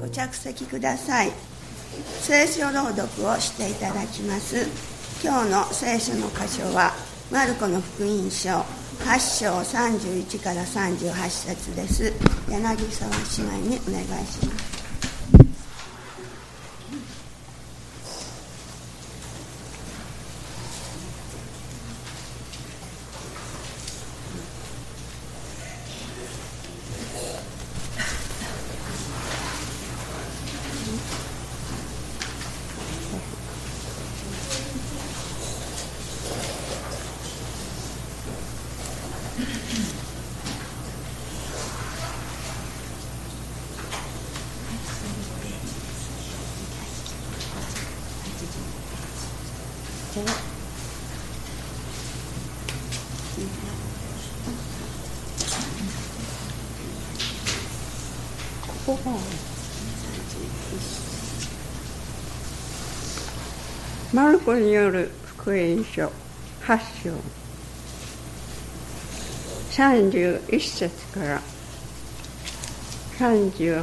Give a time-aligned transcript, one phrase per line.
[0.00, 1.32] ご着席ください。
[2.20, 4.66] 聖書朗読をしていただきます。
[5.22, 6.92] 今日の聖書の箇所は
[7.30, 8.50] マルコの福音書
[9.00, 12.12] 8章31から38節です。
[12.50, 14.77] 柳沢姉妹にお願いします。
[64.38, 66.12] ルコによる福音書
[66.62, 67.10] 8章。
[69.72, 71.42] 31節から。
[73.18, 73.82] 38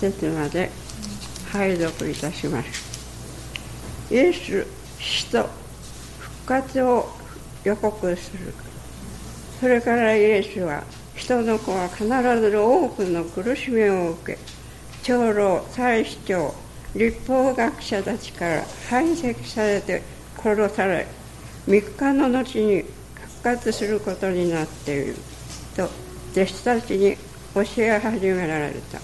[0.00, 0.70] 節まで
[1.52, 4.10] 拝読いたします。
[4.10, 4.66] イエス
[4.98, 5.46] 死と
[6.18, 7.06] 復活を
[7.64, 8.54] 予告する。
[9.60, 10.84] それからイエスは
[11.14, 14.51] 人の子は必ず多くの苦しみを受け
[15.02, 16.54] 長老祭司長
[16.94, 20.02] 立法学者たちから排斥されて
[20.40, 21.06] 殺され
[21.66, 25.16] 3日の後に復活することになっている
[25.74, 25.88] と
[26.32, 27.16] 弟子たちに
[27.54, 28.98] 教え始められた。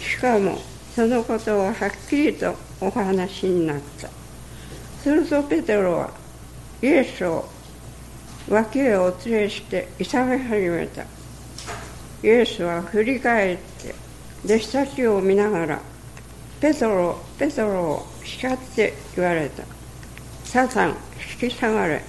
[0.00, 0.58] しかも
[0.94, 1.74] そのことをはっ
[2.08, 4.08] きりとお話になった。
[5.02, 6.10] するとペテロは
[6.82, 7.48] イエスを
[8.48, 11.02] 脇へお連れして勇め始めた。
[11.02, 13.94] イエスは振り返って
[14.44, 15.80] 弟子たちを見ながら
[16.60, 19.64] ペトロペトロを叱って言われた。
[20.44, 20.96] サタン
[21.40, 22.02] 引き下がれ。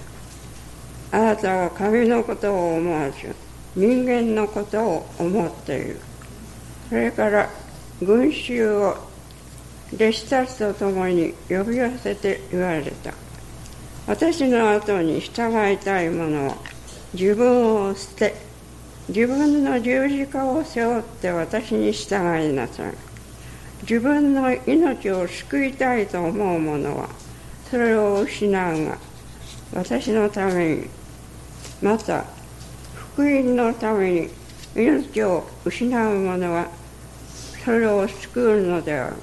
[1.11, 3.35] あなたは神のことを思わず
[3.75, 5.99] 人間のことを思っている。
[6.89, 7.49] それから
[8.01, 8.97] 群衆を
[9.93, 13.13] 弟子たちと共に呼び寄せて言われた。
[14.05, 16.57] 私の後に従いたい者は
[17.13, 18.35] 自分を捨て
[19.09, 22.15] 自分の十字架を背負って私に従
[22.49, 22.93] いなさい。
[23.81, 27.09] 自分の命を救いたいと思う者は
[27.69, 28.97] それを失うが
[29.73, 30.87] 私のために
[31.81, 32.23] また
[32.93, 34.29] 福音のために
[34.73, 36.69] 命を失う者は
[37.65, 39.15] それを救うのである。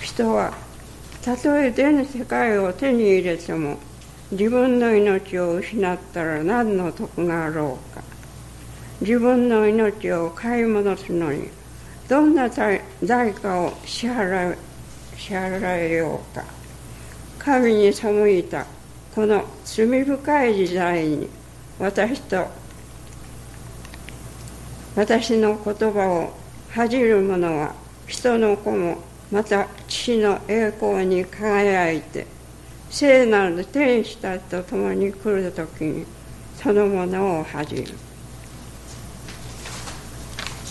[0.00, 0.52] 人は
[1.22, 3.78] たとえ全世界を手に入れても
[4.32, 8.02] 自分の命を失ったら何の得があろうか。
[9.00, 11.48] 自分の命を買い戻すのに
[12.08, 12.82] どんな代
[13.34, 14.56] 価を支払
[15.16, 16.44] 支払えようか。
[17.38, 18.66] 神に背いた
[19.14, 21.28] この罪深い時代に
[21.78, 22.46] 私と
[24.94, 26.36] 私の言葉を
[26.68, 27.74] 恥じる者は
[28.06, 28.98] 人の子も
[29.30, 32.26] また父の栄光に輝いて
[32.90, 36.04] 聖なる天使たちと共に来る時に
[36.56, 38.07] そのものを恥じる。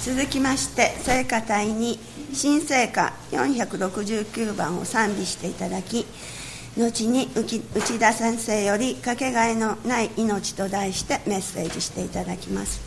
[0.08, 2.00] 続きまして聖歌隊に
[2.32, 6.06] 新聖歌469番を賛美していただき
[6.78, 7.62] 後に内
[8.00, 12.87] 田先生よりかけがえのない命と題してメッセージしていただきます。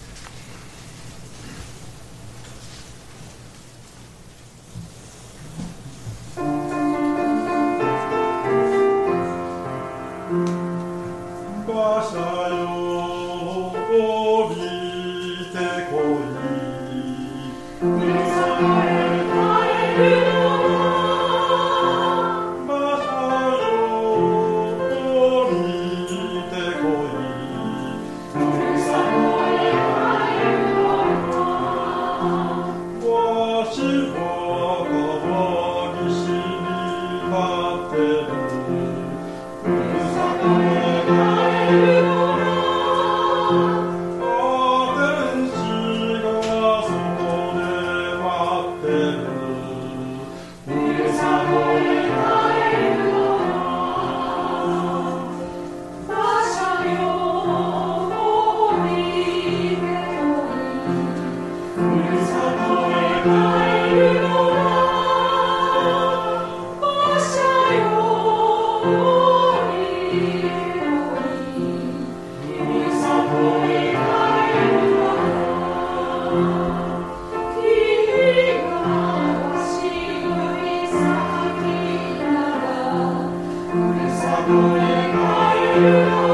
[83.70, 86.29] Saturday night.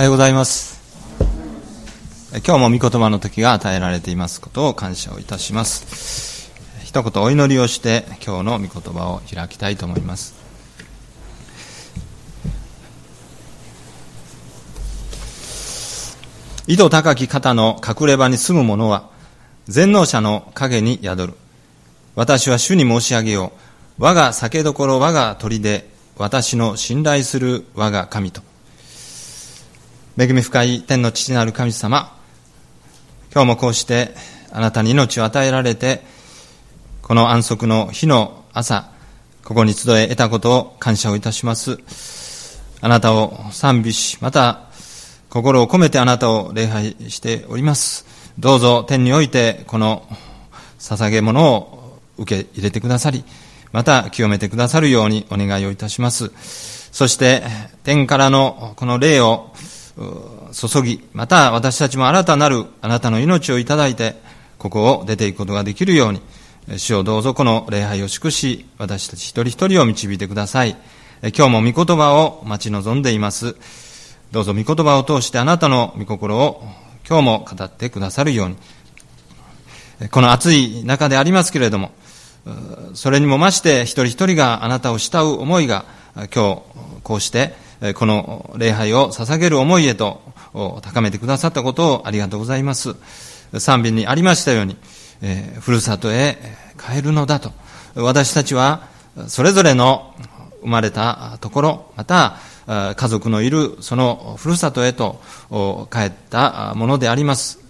[0.00, 0.80] おはようございます。
[2.32, 6.50] 今日も御言葉の時が与えられていますことを感謝をいたします。
[6.82, 10.34] 一言お祈りをして今日の御言葉を開きたいと思います。
[16.66, 19.10] 井戸高き方の隠れ場に住む者は
[19.66, 21.34] 全能者の影に宿る。
[22.14, 23.52] 私は主に申し上げよ
[23.98, 24.02] う。
[24.02, 28.49] 我が酒どころ我が鳥で私の信頼する我が神と。
[30.20, 32.14] 恵み深い天の父なる神様、
[33.32, 34.14] 今日もこうして
[34.52, 36.02] あなたに命を与えられて、
[37.00, 38.90] この安息の日の朝、
[39.44, 41.78] ここに集え得たことを感謝をいたします。
[42.82, 44.66] あなたを賛美し、また
[45.30, 48.04] 心を込めてあなたを礼拝しております。
[48.38, 50.06] どうぞ天においてこの
[50.78, 53.24] 捧げ物を受け入れてくださり、
[53.72, 56.30] また清めてくださるようにお願いをいたします。
[56.92, 57.42] そして
[57.84, 59.54] 天からのこの霊を
[59.96, 64.16] 注ぎ、また私たちも新たなるあなたの命をいただいて、
[64.58, 66.20] ここを出ていくことができるように、
[66.76, 70.76] 主をどうぞこの礼拝を祝し、私たち一人一人を導いてください。
[71.36, 73.56] 今日も御言葉を待ち望んでいます。
[74.32, 76.62] どうぞ御言葉を通してあなたの御心を
[77.08, 78.56] 今日も語ってくださるように。
[80.10, 81.90] この暑い中でありますけれども、
[82.94, 85.84] それにも増して一人一人があなたを慕う思いが
[86.14, 86.30] 今日
[87.02, 87.54] こうして
[87.94, 90.20] この礼拝を捧げる思いへと
[90.82, 92.94] 高めてくださったことをありがとうございます。
[93.58, 94.76] 賛美にありましたように、
[95.22, 96.38] えふるさとへ
[96.78, 97.52] 帰るのだと。
[97.94, 98.82] 私たちは
[99.28, 100.14] それぞれの
[100.60, 105.20] 生まれたところ、また家族のいるそのふるさとへと
[105.90, 107.60] 帰ったものであります。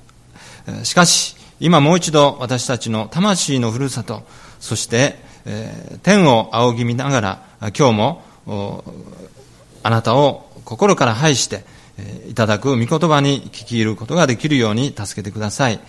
[0.83, 4.23] しかし、今もう一度私たちの魂のふるさと、
[4.59, 5.19] そして、
[6.03, 7.43] 天を仰ぎ見ながら
[7.79, 8.23] 今日も
[9.83, 11.65] あなたを心から拝して
[12.29, 15.81] いただく御言葉に聞き入ることができるように助けてください。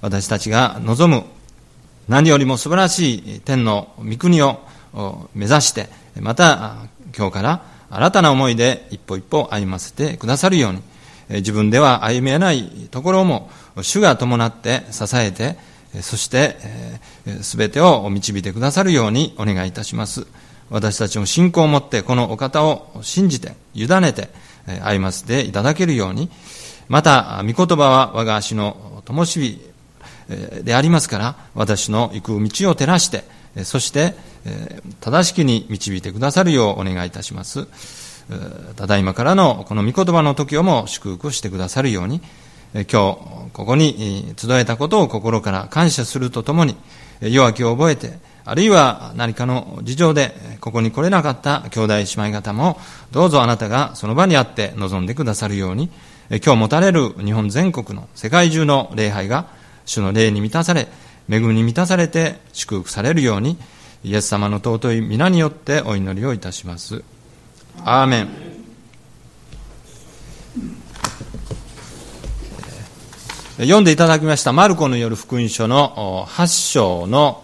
[0.00, 1.24] 私たちが望む
[2.08, 4.60] 何よりも素晴らしい天の御国を
[5.34, 5.88] 目指して、
[6.20, 6.76] また
[7.16, 10.82] 今日から新たな思いで一歩一歩歩ませてくださるように、
[11.28, 13.50] 自分では歩めないところも
[13.82, 15.56] 主が伴って支えて、
[16.00, 16.56] そして
[17.40, 20.26] 全てを導いてくださるようにお願いいたします。
[20.70, 24.28] 私たちも信仰を持ってこのお方を信じて、委ねて
[24.82, 26.30] 歩ませていただけるように、
[26.88, 29.60] また、御言葉は我が足の灯火
[30.62, 33.24] でありますから、私の行く道を照らして、
[33.64, 34.14] そして、
[35.00, 37.66] 正しきに導いてくださるようお願いいたします。
[38.76, 42.20] ただいまからのこの御言葉の時をも祝福してくださるように、
[42.72, 46.76] 今日、ここに集えたことを心から感謝するとともに、
[47.20, 52.78] 弱きを覚えて、あるいは何かの事情でここに来れなかった兄弟姉妹方も、
[53.10, 55.90] どうぞあなたがその場にあって望んでくださるように、
[56.30, 59.48] 今日持たれる日本全国の世界中の礼拝が
[59.84, 60.86] 主の霊に満たされ、
[61.28, 63.58] 恵みに満たされて祝福されるように、
[64.04, 67.02] イエス様の尊い皆によってお祈りをいたします。
[67.84, 68.28] アーメン。
[73.58, 77.42] 読んでいただきましたマルコのよる福音書の8章の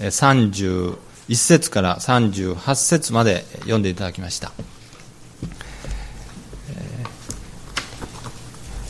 [0.00, 0.96] 31
[1.34, 4.52] 節から38節まで読んでいただきました。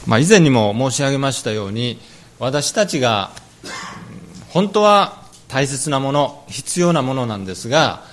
[0.06, 1.98] まあ、以前にも申し上げましたように
[2.38, 3.32] 私たちが
[4.50, 8.04] 本当は大切なもの必要なものなんですが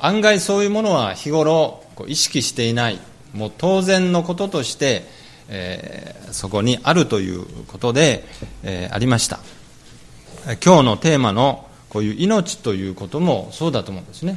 [0.00, 2.98] 案外そういうものは日頃意識していない
[3.32, 5.04] もう当然のこととして、
[5.48, 8.24] えー、そこにあるということで、
[8.62, 9.40] えー、ありました
[10.64, 14.36] 今日のテーマのこういう命ということもそうだと思うんですね。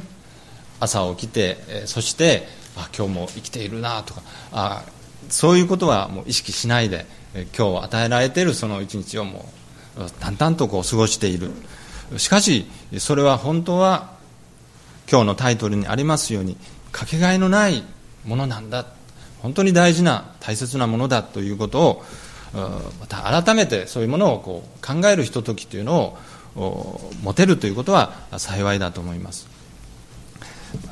[0.78, 2.46] 朝起きて、そして
[2.76, 4.22] あ今日も生きているなとか
[4.52, 4.84] あ
[5.28, 7.04] そういうことはもう意識しないで、
[7.58, 9.44] 今日与えられているその一日をも
[9.98, 11.50] う淡々とこう過ごしている。
[12.16, 12.64] しかし
[12.98, 14.12] それは本当は
[15.10, 16.56] 今日のタイトルにありますように
[16.92, 17.82] かけがえのない
[18.24, 18.86] ものなんだ。
[19.42, 22.04] 本当に大事な大切なものだということを
[23.00, 26.18] また改めてそういうものをこう考えるひとときというのを
[27.22, 29.46] 持てるということは幸いだと思います。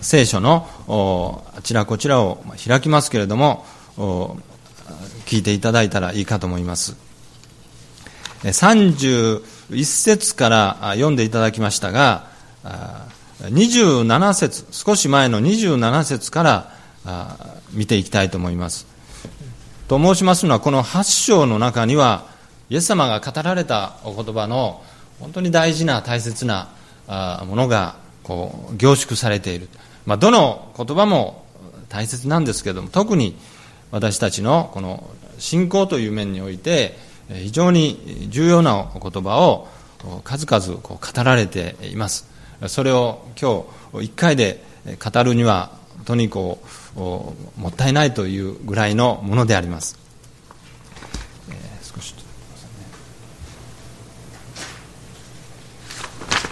[0.00, 3.66] 聖書のあちらこちらを開きますけれども
[5.26, 6.96] 聞いていただいたらいいかと思います。
[8.42, 9.42] 31
[9.84, 12.28] 節から読んでいただきましたが
[13.40, 16.72] 27節少し前の27節から
[17.72, 18.86] 見ていきたいと思います。
[19.88, 22.26] と申しますのはこの8章の中には
[22.70, 24.82] イエス様が語られたお言葉の
[25.20, 26.68] 本当に大事な大切な
[27.46, 29.68] ものがこう凝縮されている、
[30.04, 31.46] まあ、どの言葉も
[31.88, 33.36] 大切なんですけれども特に
[33.90, 35.08] 私たちのこの
[35.38, 36.96] 信仰という面において
[37.28, 39.68] 非常に重要なお言葉を
[40.24, 42.28] 数々こう語られています。
[42.68, 43.64] それを今
[44.00, 44.62] 日1回で
[45.02, 46.58] 語るには本当にこ
[46.96, 46.98] う
[47.60, 49.98] もったいないというぐらいのものであります、
[51.50, 52.14] えー、少し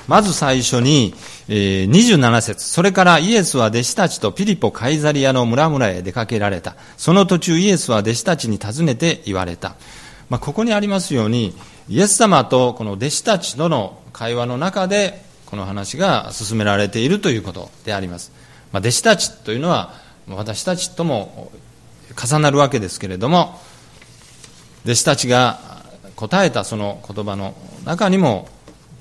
[0.08, 1.14] まず最初に、
[1.48, 2.66] えー、27節。
[2.66, 6.76] それからイエスは弟子たちとピリポ・カイザリアの村々へ出かけられた。
[6.96, 9.76] その途中イエスは弟子たちに尋ねて言われた、
[10.28, 11.54] まあ、ここにありますように
[11.88, 18.32] イエス様とこの弟子たちとの会話の中でこの話が進められているということであります、
[18.72, 19.94] まあ、弟子たちというのは
[20.28, 21.52] 私たちとも
[22.16, 23.60] 重なるわけですけれども
[24.84, 25.58] 弟子たちが
[26.16, 28.48] 答えたその言葉の中にも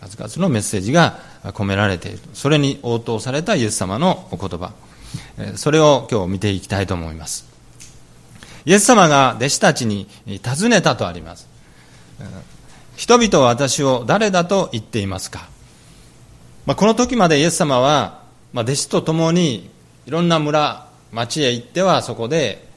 [0.10, 2.19] 数々のメッセージが込められている。
[2.33, 4.74] それに応答されたイエス様のお言葉。
[5.55, 7.45] それを今日見ていきたいと思います。
[8.65, 11.48] イエス様が弟子たちに尋ねたとあります。
[12.95, 15.48] 人々は私を誰だと言っていますか、
[16.65, 19.69] まあ、この時までイエス様は、ま、弟子と共に
[20.05, 22.67] いろんな村町へ行ってはそこで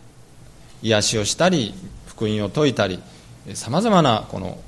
[0.83, 1.75] 癒しをしたり
[2.07, 3.01] 福音を説いたり
[3.55, 4.59] さまざまなこの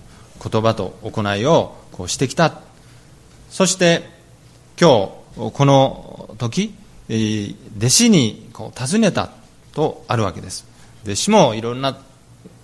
[0.42, 2.60] 言葉と行いをこうしてきた。
[3.50, 4.08] そして
[4.80, 6.72] 今日この時
[7.76, 9.30] 弟子にこう尋ねた
[9.72, 10.64] とあるわけです。
[11.02, 11.98] 弟子もいろんな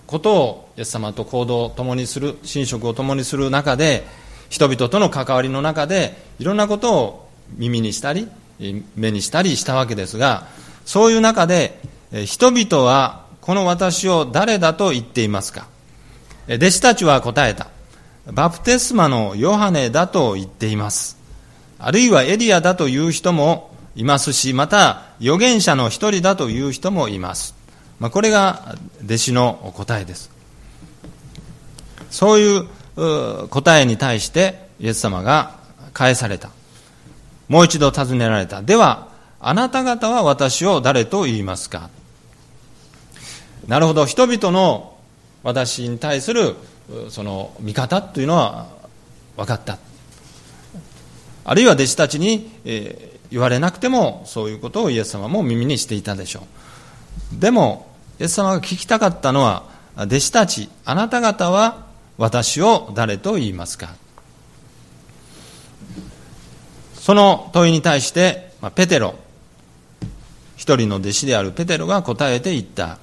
[0.06, 4.06] ことをイエス様と行動を共にする寝食を共にする中で
[4.50, 8.28] 人々との関わりの中でいろんなことを耳にしたり
[8.94, 10.46] 目にしたりしたわけですが
[10.84, 11.80] そういう中で
[12.24, 15.66] 人々はこの私を誰だと言っていますか。
[16.46, 17.73] 弟子たちは答えた。
[18.32, 21.18] バプテスマのヨハネだと言っています。
[21.78, 27.54] あるいはエリアだという人もいますしまた預言者の一人だという人もいます、
[28.00, 30.30] まあ、これが弟子の答えです。
[32.10, 35.56] そういう答えに対してイエス様が
[35.92, 36.50] 返された。
[37.48, 38.62] もう一度尋ねられた。
[38.62, 39.08] では
[39.40, 41.90] あなた方は私を誰と言いますか？
[43.68, 44.06] なるほど。
[44.06, 44.96] 人々の
[45.42, 46.56] 私に対する
[47.10, 48.68] その見方というのは
[49.36, 49.78] 分かった。
[51.44, 52.50] あるいは弟子たちに、
[53.30, 56.46] 言われなくてもそういうことをイエス様も耳にしていたでしょ
[57.36, 57.40] う。
[57.40, 57.88] でも
[58.20, 59.64] イエス様が聞きたかったのは
[59.96, 61.86] 弟子たちあなた方は
[62.16, 63.94] 私を誰と言いますか。
[66.94, 69.14] その問いに対して、ま、ペテロ
[70.56, 72.98] 一人の弟子であるペテロが答えていった、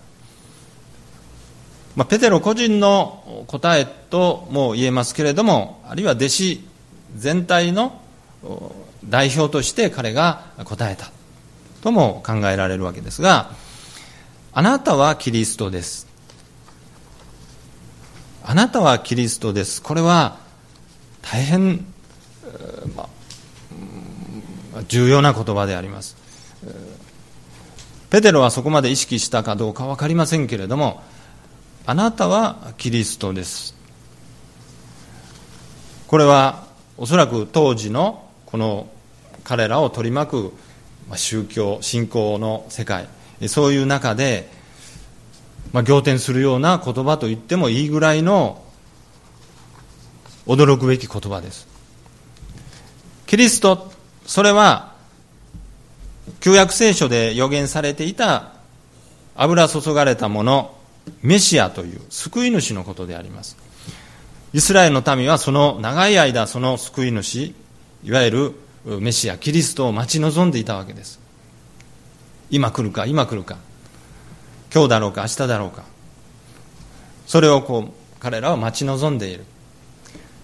[1.96, 6.68] まあ、ペテロ個人の答えとも言えますけれどもあるいは弟子
[7.16, 8.02] 全体の
[9.06, 11.12] 代表として彼が答えた
[11.82, 13.52] とも考えられるわけですが
[14.54, 16.08] あなたはキリストです。
[18.44, 19.82] あなたはキリストです。
[19.82, 20.40] これは
[21.22, 21.86] 大変、
[22.98, 23.08] ま
[24.76, 26.18] あ、重要な言葉であります。
[28.10, 31.02] ペテロはそこまで意識したかどうか分かりませんけれども
[31.92, 33.76] あなたはキリストです。
[36.08, 36.64] これは
[36.98, 38.88] おそらく当時のこの
[39.44, 40.54] 彼らを取り巻く
[41.18, 43.10] 宗教信仰の世界。
[43.48, 44.50] そういう中で
[45.74, 48.64] まあ、仰天するような言葉と言ってもいいぐらいの
[50.48, 51.68] 驚くべき言葉です。
[53.28, 53.92] キリスト
[54.26, 54.96] それは
[56.40, 58.54] 旧約聖書で予言されていた
[59.36, 60.81] 油注がれたもの。
[61.22, 63.58] メシアという救い主のことであります。
[64.54, 67.54] イスラエルの民はその長い間その救い主
[68.04, 71.20] いわゆるメシアキリストを待ち望んでいたわけです。
[72.50, 73.58] 今来るか今来るか。
[74.74, 75.84] 今日だろうか明日だろうか。
[77.28, 79.46] それをこう彼らは待ち望んでいる。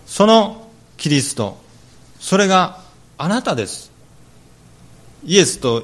[0.05, 1.57] そのキリスト
[2.19, 2.79] それが
[3.17, 3.91] あなたです。
[5.25, 5.83] イエスと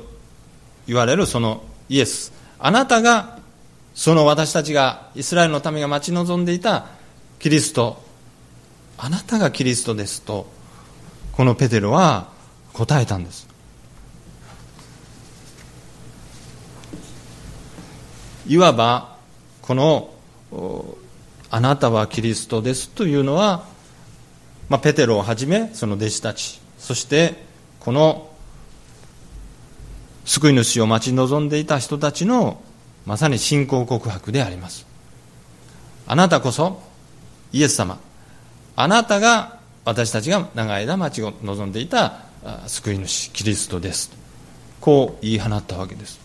[0.87, 2.31] 言われるそのイエス。
[2.59, 3.39] あなたが
[3.93, 6.87] その私たちがイスラエルの民が待ち望んでいた
[7.39, 8.01] キリスト
[8.97, 10.47] あなたがキリストですと
[11.33, 12.27] このペテロは
[12.73, 13.47] 答えたんです。
[18.47, 19.15] いわば
[19.61, 20.13] この
[21.49, 23.65] あなたはキリストですというのは、
[24.69, 27.35] まあ、ペテロをはじめその弟子たちそして
[27.79, 28.29] この
[30.25, 32.61] 救い主を待ち望んでいた人たちの
[33.05, 34.85] まさに信仰告白であります。
[36.07, 36.81] あなたこそ
[37.51, 37.99] イエス様。
[38.75, 42.19] あなたが私たちが長い間待ち望んでいた
[42.67, 44.11] 救い主キリストです。
[44.79, 46.19] こう言い放ったわけです。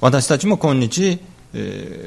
[0.00, 1.20] 私たちも今日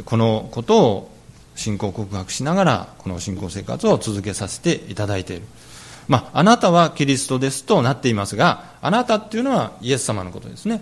[0.05, 1.11] このことを
[1.55, 5.43] 信仰告白しながらこの信仰生活を続けさせていただいている。
[6.08, 10.82] まあ、あなたはキリストですとなっていますがあなたっていうのはイエス様のことですね。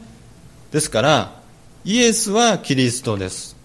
[0.71, 1.39] ですから
[1.83, 3.55] イエスはキリストです。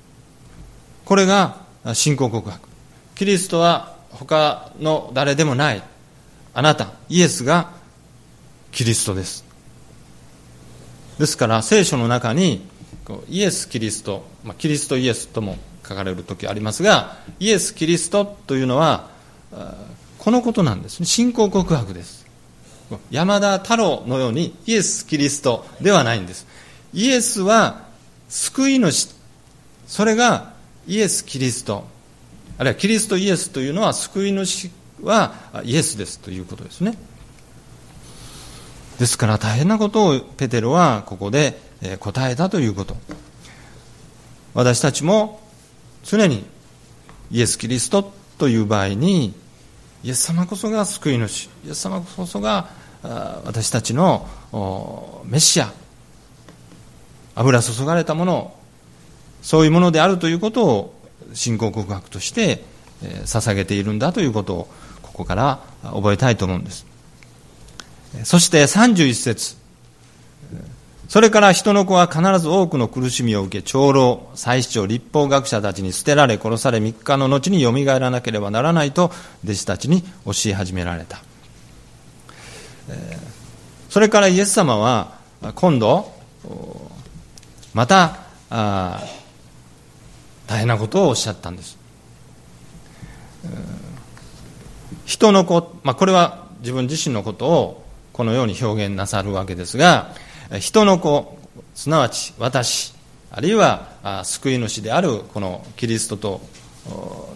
[1.05, 1.57] これが
[1.93, 2.69] 信仰告白。
[3.15, 5.83] キリストは他の誰でもない。
[6.55, 7.73] あなたイエスが
[8.71, 9.45] キリストです。
[11.19, 12.67] ですから聖書の中に
[13.29, 19.09] イエス・キリスト、ま、キリスト・イエスとも書かれる時ありますがイエス・キリストというのは
[20.19, 21.07] このことなんですね。
[21.07, 22.25] 信仰告白です。
[23.11, 26.47] 山田太郎のようにイエス・キリストではないんです。
[26.95, 27.89] イエスは
[28.29, 29.09] 救い主。
[29.87, 30.55] それが
[30.87, 31.85] イエス・キリスト。
[32.57, 34.71] あるいはキリストイエスというのは救い主
[35.03, 36.21] はイエスです。
[36.21, 36.97] ということですね。
[38.99, 41.59] ですから大変なことをペテロはここで
[41.99, 42.97] 答えたということ。
[44.55, 45.41] 私たちも
[46.05, 46.47] 常に
[47.33, 49.35] イエス・キリストという場合に
[50.05, 51.49] イエス様こそが救い主。
[51.67, 52.69] イエス様こそが
[53.03, 55.73] 私たちのメシア。
[57.35, 58.55] 油注がれたもの
[59.43, 60.95] そういうものであるということを
[61.35, 62.65] 信仰告白として
[63.25, 64.69] 捧げているんだということを
[65.03, 66.87] ここから覚えたいと思うんです。
[68.23, 69.57] そして31節。
[71.09, 79.13] それから人の子は必ず多くの苦しみを受け長老祭司長立法学者たちに捨てられ殺され3日の後によみがえらなければならないと
[79.45, 81.23] 弟子たちに教え始められた。
[83.91, 85.19] それからイエス様は
[85.55, 86.13] 今度
[87.75, 88.17] また
[90.47, 91.77] 大変なことをおっしゃったんです。
[95.05, 97.85] 人の子、まあ、これは自分自身のことを
[98.15, 100.13] このように表現なさるわけですが
[100.61, 101.37] 人の子
[101.75, 102.95] すなわち私
[103.31, 106.41] あるいは救い主であるこのキリストと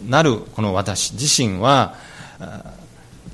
[0.06, 1.96] なるこの私自身は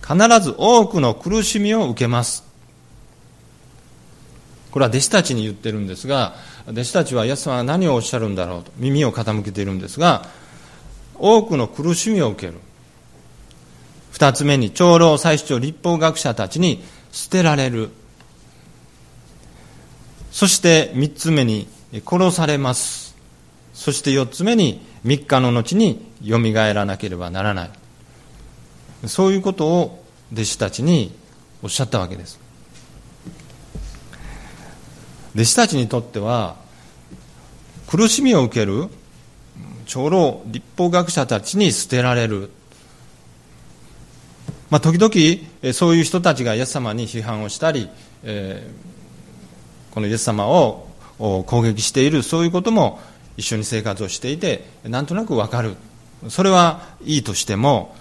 [0.02, 2.44] 必ず多くの苦しみを受けます。
[4.70, 6.34] これは弟子たちに言ってるんですが
[6.66, 10.26] 弟子たちはイエス様は何をおっしゃるんだろうと耳を傾けているんですが
[11.16, 12.58] 多くの苦しみを受ける。
[14.10, 17.90] 二つ目に長老祭司長立法学者たちに捨てられる。
[20.30, 21.68] そして三つ目に
[22.04, 23.16] 殺されます。
[23.72, 27.70] そして四つ目に三日の後によみがえらなければならない。
[29.06, 31.12] そういうことを弟子たちに
[31.62, 32.43] おっしゃったわけです。
[35.34, 36.56] 弟子たちにとっては
[37.86, 38.88] 苦しみを受ける
[39.86, 42.50] 長老立法学者たちに捨てられる。
[44.70, 47.88] まあ、時々そういう人たちがイエス様に批判をしたり、
[48.24, 52.98] えー、このイエス様を攻撃しているそういうことも
[53.36, 55.76] 一緒に生活をしていてなんとなくわかる。
[56.28, 57.94] それはいいとしても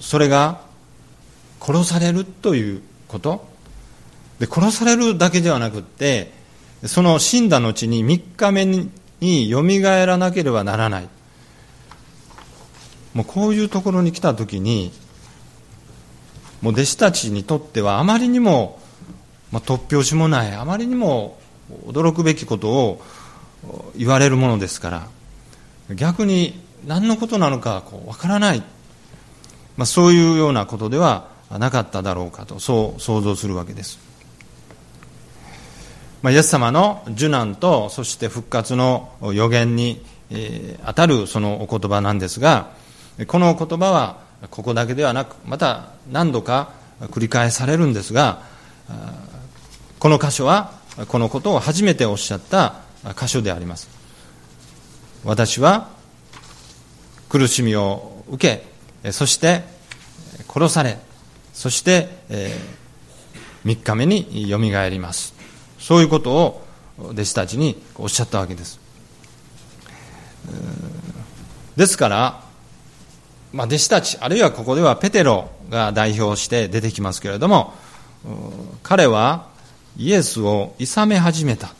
[0.00, 0.60] それが
[1.60, 3.49] 殺されるということ。
[4.40, 6.32] で殺されるだけではなくって
[6.84, 8.66] その死んだ後に3日目
[9.20, 11.08] によみがえらなければならない。
[13.14, 14.92] もうこういうところに来た時に
[16.62, 18.78] もう弟子たちにとってはあまりにも、
[19.50, 21.38] まあ、突拍子もないあまりにも
[21.86, 23.02] 驚くべきことを
[23.96, 24.90] 言われるものですか
[25.88, 28.60] ら逆に何のことなのかこう分からない、
[29.76, 33.98] まあ、そういうようなことではなかっただろうかとそう想像するわけです、
[36.22, 42.70] まあ、イエス様の受難とそして復活の予言に、えー、当たるそのお言葉なんですが
[43.26, 48.42] この言葉はここだけではなくまた何度か繰り返されるんですが
[49.98, 50.72] この箇所は
[51.08, 52.76] このことを初めておっしゃった
[53.16, 53.88] 箇所であります。
[55.24, 55.88] 私は
[57.28, 58.62] 苦しみを受
[59.02, 59.62] けそして
[60.48, 60.98] 殺され
[61.52, 62.08] そして、
[63.66, 65.39] 3日目によみがえります。
[65.80, 66.64] そういうことを
[66.98, 68.78] 弟子たちにおっしゃったわけです。
[71.76, 72.44] ですから、
[73.52, 77.72] まあ、弟子たちあるいはここではペテロが代表して出てきますけれども
[78.82, 79.48] 彼は
[79.96, 81.74] イエスを諌め始めた。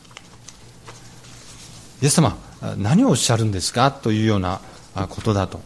[2.03, 2.37] イエス様
[2.79, 3.91] 何をおっしゃるんですか？
[3.91, 4.61] というような
[5.11, 5.61] ことだと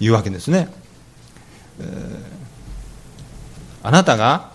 [0.00, 0.68] いうわけですね、
[3.82, 4.51] あなたが、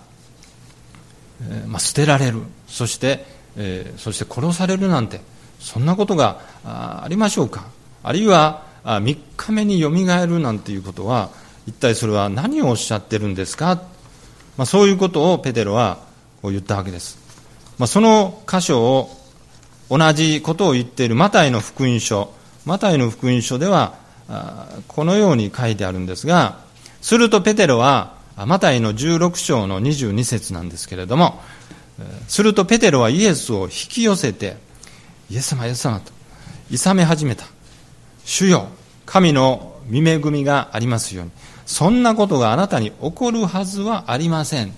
[1.67, 2.41] まあ、捨てられる。
[2.67, 5.21] そして、え、そして殺されるなんて
[5.59, 7.65] そんなことがありましょうか。
[8.03, 11.29] あるいは3日目によみがえるなんていうことは
[11.67, 13.81] 一体それは何をおっしゃってるんですか、
[14.55, 15.97] まあ、そういうことをペテロは
[16.41, 17.17] こう言ったわけです、
[17.77, 19.09] まあ、その箇所を
[19.89, 22.37] 同じことを言っているマタイの福音書。
[22.67, 23.95] マタイの福音書では
[24.89, 26.59] このように書いてあるんですが
[27.01, 31.41] するとペテロはマタイの16章の22節なんですけれども
[32.27, 34.57] するとペテロはイエスを引き寄せて
[35.29, 36.11] イエス様イエス様と
[36.69, 37.45] 諌め始めた。
[38.25, 38.67] 主よ
[39.05, 41.31] 神の見恵みがありますように。
[41.65, 44.73] そんなことがあなたに起こるはずはありません。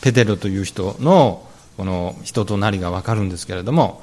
[0.00, 4.02] ペテロという人のこの人となりが分かるんですけれども、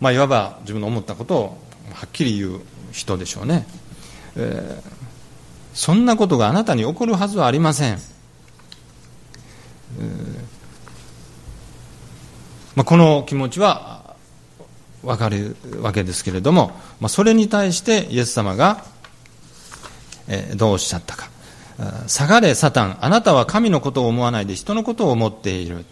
[0.00, 1.58] まあ、いわば自分の思ったことを
[1.92, 2.60] はっきり言う
[2.92, 3.66] 人でしょうね、
[4.36, 5.03] えー、
[5.74, 7.98] そんなことがあなたに起こるはずはありません、
[12.74, 14.14] まあ、この気持ちは
[15.02, 16.68] 分かるわけですけれども、
[17.00, 18.84] まあ、それに対してイエス様が、
[20.56, 21.28] どうおっしゃったか。
[22.06, 25.84] 下がれサタンあなたは神のことを思わないで人のことを思っている。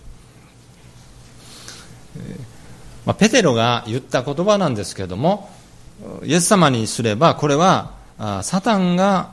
[3.04, 5.50] まあ、ペテロが言った言葉なんですけれども
[6.24, 7.92] イエス様にすればこれは
[8.42, 9.30] サタンが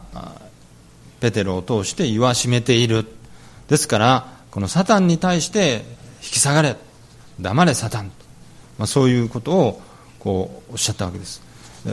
[1.20, 3.06] ペテロを通して言わしめている。
[3.68, 5.86] ですからこのサタンに対して
[6.22, 6.76] 引き下がれ。
[7.40, 8.12] 黙れサタン、
[8.78, 9.82] まあ、そういうことを
[10.20, 11.42] こうおっしゃったわけです。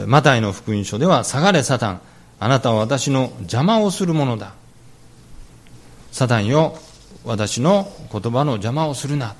[0.05, 2.01] マタイの福音書では下がれサタン。
[2.39, 4.53] あなたは私の邪魔をするものだ。
[6.11, 6.77] サタンよ
[7.23, 9.35] 私の言葉の邪魔をするな。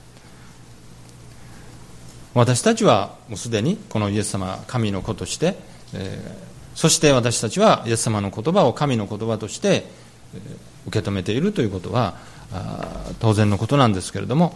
[2.34, 5.58] 私たちはもうすでにこのイエス様神の子として、
[5.94, 6.47] え、
[6.78, 9.86] そして私たちはイエス様の言葉を神の言葉として、
[10.86, 12.16] 受け止めているということは
[13.20, 14.56] 当然のことなんですけれども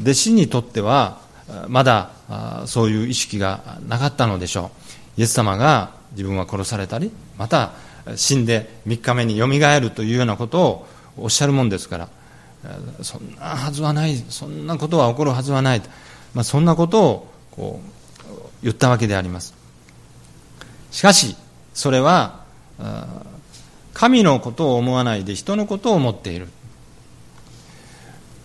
[0.00, 1.18] 弟子にとっては
[1.66, 2.10] まだ
[2.66, 4.70] そういう意識がなかったのでしょ
[5.16, 5.20] う。
[5.20, 7.72] イエス様が自分は殺されたりまた
[8.14, 12.08] 死んで3日目によみがえるというようなことをおっしゃるもんですから
[13.02, 15.82] そんなはずはないそんなことは起こるはずはない
[16.34, 18.30] まあ、そんなことをこう
[18.62, 19.63] 言ったわけであります。
[20.94, 21.34] しかし
[21.74, 22.44] それは
[23.94, 26.46] 神のことを思わないで人のことを思っている。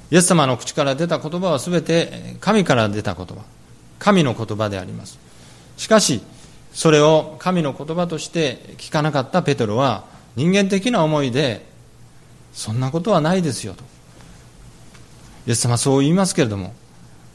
[0.10, 3.36] イエス様の口から出た言葉は全て神から出た言葉。
[4.00, 5.20] 神の言葉であります。
[5.78, 6.24] しかし
[6.74, 11.64] それを神の言葉として聞かなかったペトロは人間的な思いで
[12.54, 13.84] そんなことはないですよと。
[15.46, 16.74] イエス様はそう言いますけれども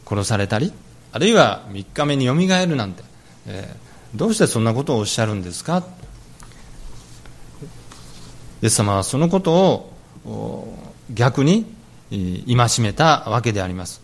[0.08, 0.72] 殺されたり
[1.12, 3.04] あるいは3日目によみがえるなんて、
[3.46, 3.83] え、
[4.14, 5.82] どうしてそんなことをおっしゃるんですか？
[8.62, 9.90] イエス様はそのこと
[10.24, 10.78] を
[11.12, 11.66] 逆に
[12.10, 14.00] 戒めたわけであります。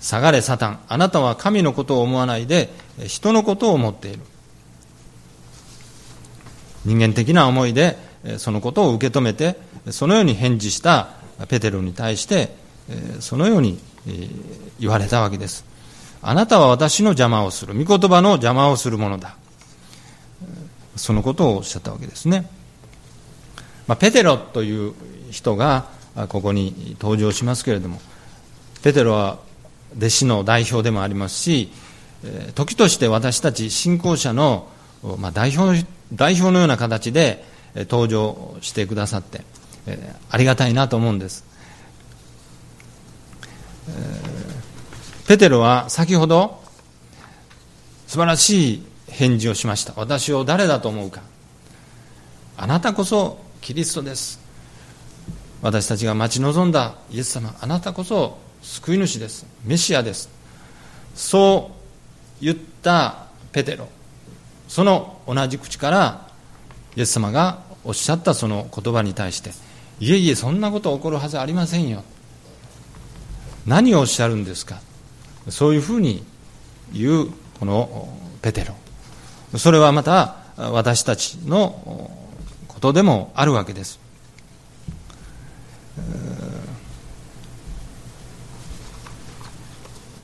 [0.00, 2.70] 下がれサタンあなたは神のことを思わないで
[3.06, 4.20] 人のことを思っている。
[6.84, 7.96] 人間的な思いで
[8.38, 9.56] そのことを受け止めて
[9.90, 11.08] そのように返事した
[11.48, 12.54] ペテロに対して
[13.20, 13.78] そのように
[14.78, 15.64] 言われたわけです。
[16.22, 19.36] あなたは私の邪魔をする、御言葉の邪魔をするものだ。
[20.96, 22.50] そのことをおっしゃったわけですね。
[23.86, 24.94] まあ、ペテロという
[25.30, 25.86] 人が
[26.28, 28.00] ここに登場しますけれども、
[28.82, 29.38] ペテロは
[29.96, 31.72] 弟子の代表でもありますし、
[32.54, 34.68] 時として私たち信仰者の、
[35.18, 39.42] ま、代表代表のような形で登場してくださって、
[40.30, 41.44] ありがたいなと思うんです。
[45.26, 46.60] ペテロは先ほど
[48.06, 49.92] 素晴らしい返事をしました。
[49.96, 51.22] 私を誰だと思うか。
[52.56, 54.40] あなたこそキリストです。
[55.62, 57.54] 私たちが待ち望んだイエス様。
[57.60, 59.46] あなたこそ救い主です。
[59.64, 60.28] メシアです。
[61.14, 61.70] そ
[62.40, 63.88] う言ったペテロ。
[64.68, 66.28] その同じ口から
[66.96, 69.50] イエス様がおっしゃったその言葉に対して
[70.00, 72.02] いえいえそんなこと起こるはずありませんよ。
[73.66, 74.80] 何をおっしゃるんですか？
[75.50, 76.24] そういうふうに
[76.92, 78.08] 言うこの
[78.42, 78.74] ペテロ。
[79.58, 82.10] それはまた私たちの
[82.68, 83.98] ことでもあるわけです。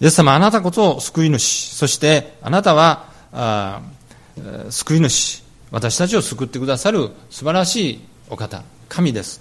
[0.01, 1.75] イエス様あなたこそ救い主。
[1.75, 3.81] そしてあなたはあ
[4.71, 5.43] 救い主。
[5.71, 9.41] 私たちを救ってくださる素晴らしいお方神です。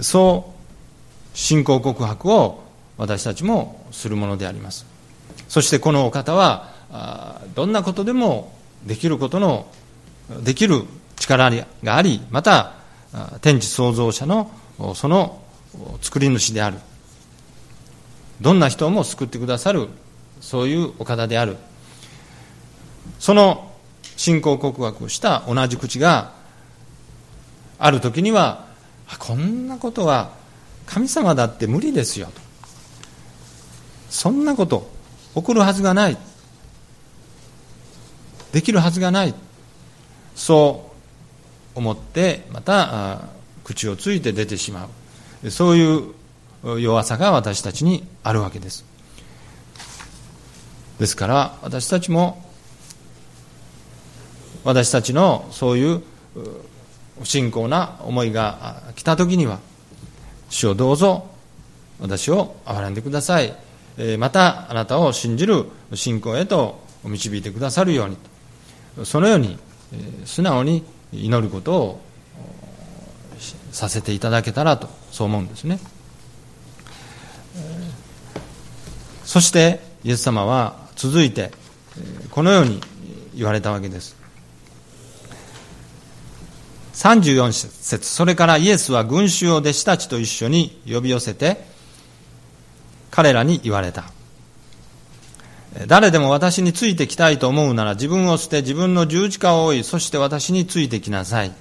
[0.00, 2.63] そう信仰告白を
[2.96, 4.86] 私たちもするものであります。
[5.48, 6.72] そしてこのお方は
[7.54, 8.52] どんなことでも
[8.84, 9.66] できることの
[10.42, 10.84] できる
[11.16, 11.50] 力
[11.82, 12.74] がありまた
[13.40, 14.50] 天地創造者の
[14.94, 15.42] その
[16.02, 16.78] 作り主である。
[18.40, 19.88] どんな人も救ってくださる
[20.40, 21.56] そういうお方である。
[23.18, 23.72] その
[24.16, 26.32] 信仰告白をした同じ口が
[27.78, 28.66] ある時には
[29.18, 30.30] こんなことは
[30.86, 32.43] 神様だって無理ですよと。
[34.14, 34.88] そんなこと
[35.34, 36.16] 起こるはずがない。
[38.52, 39.34] できるはずがない。
[40.36, 40.88] そ
[41.74, 43.22] う思ってまた
[43.64, 44.88] 口をついて出てしま
[45.42, 45.50] う。
[45.50, 46.12] そうい
[46.76, 48.84] う弱さが私たちにあるわけです。
[51.00, 52.40] ですから私たちも
[54.62, 56.02] 私たちのそういう
[57.20, 59.58] 不信仰な思いが来た時には
[60.50, 61.26] 主をどうぞ
[61.98, 63.52] 私を憐れんでください。
[64.18, 68.16] またあなたを信じる信仰へと導いてくださるように
[69.04, 69.58] そのように
[70.24, 72.00] 素直に祈ることを
[73.72, 75.78] させていただけたらとそう思うんですね。
[79.24, 81.50] そしてイエス様は続いて
[82.30, 82.80] このように
[83.34, 84.16] 言われたわけです。
[86.94, 91.73] 34節それからイエスは群衆を弟子たちと一緒に呼び寄せて
[93.14, 94.06] 彼らに言われた。
[95.86, 101.52] 誰でも私についてきたいと思うなら自分を捨て自分の十字架を追いそして私についてきなさい。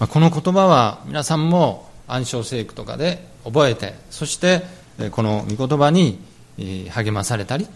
[0.00, 4.62] この言葉は皆さんも暗唱聖句とかで覚えてそして
[5.12, 6.18] この御言葉に
[6.90, 7.68] 励まされたり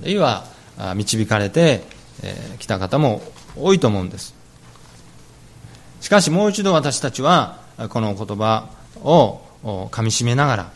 [0.00, 0.46] あるいは
[0.94, 1.82] 導かれて
[2.58, 3.20] きた方も
[3.54, 4.34] 多いと思うんです。
[6.00, 8.70] しかしもう一度私たちはこの言葉
[9.02, 10.72] をかみしめながら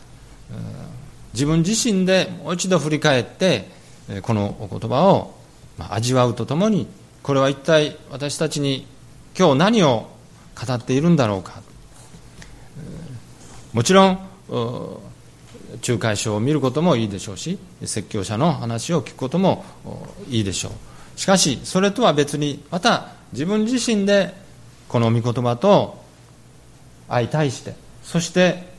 [1.33, 3.69] 自分自身でもう一度振り返って
[4.23, 5.35] このお言葉を
[5.79, 6.87] 味わうとともに
[7.23, 8.87] これは一体私たちに
[9.39, 10.11] 今日何を
[10.67, 11.63] 語っているんだろうか。
[13.73, 14.19] もちろん
[15.87, 19.65] 仲介書を見ることもいいでしょうし説教者の話を聞くことも
[20.29, 20.73] いいでしょう。
[21.19, 24.35] しかしそれとは別にまた自分自身で
[24.89, 26.03] この御言葉と
[27.09, 28.70] 相対してそして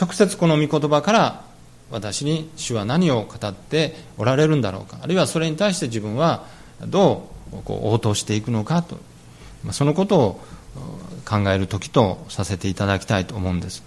[0.00, 1.44] 直接この御言葉から
[1.90, 4.98] 私に主は何を語っておられるんだろうか。
[5.02, 6.46] あるいはそれに対して自分は
[6.86, 8.98] どうこう応答していくのかと。
[9.70, 10.40] そのことを
[11.24, 13.84] 考える時とさせていただきたいと思うんです、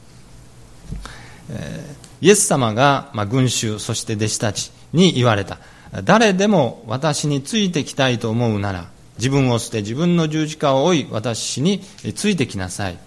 [2.22, 5.58] イエス様が、ま群衆そして弟子たちに言われた。
[6.04, 8.86] 誰でも私についてきたいと思うなら
[9.18, 11.82] 自分を捨て自分の十字架を追い私に
[12.16, 12.98] ついてきなさい、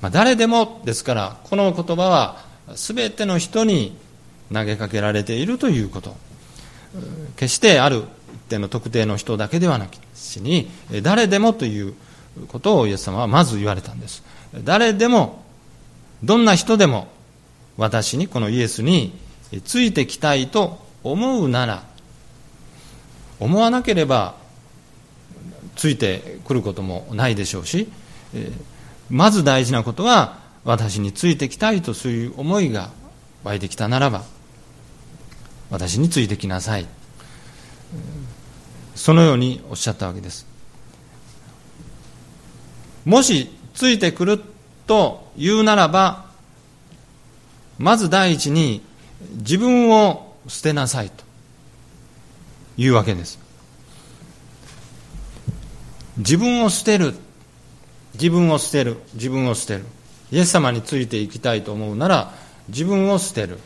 [0.00, 3.96] まあ、誰でもですからこの言葉は全ての人に
[4.52, 6.16] 投げかけられているということ。
[7.36, 8.04] 決してある一
[8.48, 10.68] 定の特定の人だけではなくしに
[11.02, 11.94] 誰でもという
[12.48, 14.24] ことをイエス様はまず言われたんです。
[14.64, 15.44] 誰でも
[16.22, 17.08] どんな人でも
[17.76, 19.12] 私にこのイエスに
[19.64, 21.82] ついてきたいと思うなら
[23.38, 24.34] 思わなければ
[25.76, 27.88] ついてくることもないでしょうし
[29.10, 32.90] まず大事なことは私についてきたいとそういう思いが
[33.42, 34.22] 湧いてきたならば
[35.70, 36.86] 私についてきなさい。
[38.94, 40.46] そのようにおっしゃったわけです。
[43.04, 44.42] もしついてくる
[44.86, 46.26] と言うならば
[47.78, 48.82] まず第一に
[49.36, 51.24] 自分を捨てなさいと
[52.76, 53.38] いうわけです。
[56.18, 57.14] 自分を捨てる。
[58.14, 58.96] 自分を捨てる。
[59.14, 59.84] 自分を捨てる。
[60.32, 62.32] イエス様についていきたいと思うなら
[62.68, 63.58] 自分を捨てる。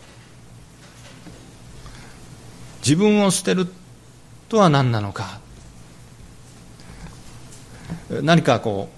[2.78, 3.66] 自分を捨てる
[4.48, 5.40] とは何なのか。
[8.22, 8.88] 何かこ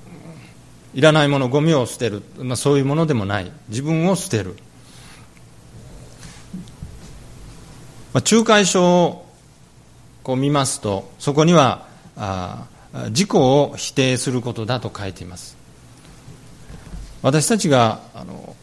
[0.94, 3.52] ういらないものゴミを捨てる、まあ、そういうものでもない。
[3.68, 4.56] 自分を捨てる、
[8.12, 9.26] まあ、仲介書を
[10.22, 12.66] こう見ますとそこにはあ
[13.08, 15.56] 自己を否定することだと書いています。
[17.22, 18.54] 私たちがあの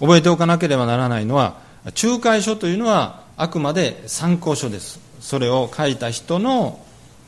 [0.00, 1.58] 覚えておかなければならないのは
[2.02, 5.00] 仲介書というのはあくまで参考書です。
[5.20, 6.80] それを書いた人の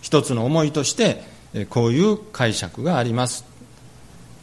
[0.02, 1.22] 一つの思いとして
[1.70, 3.44] こういう解釈があります。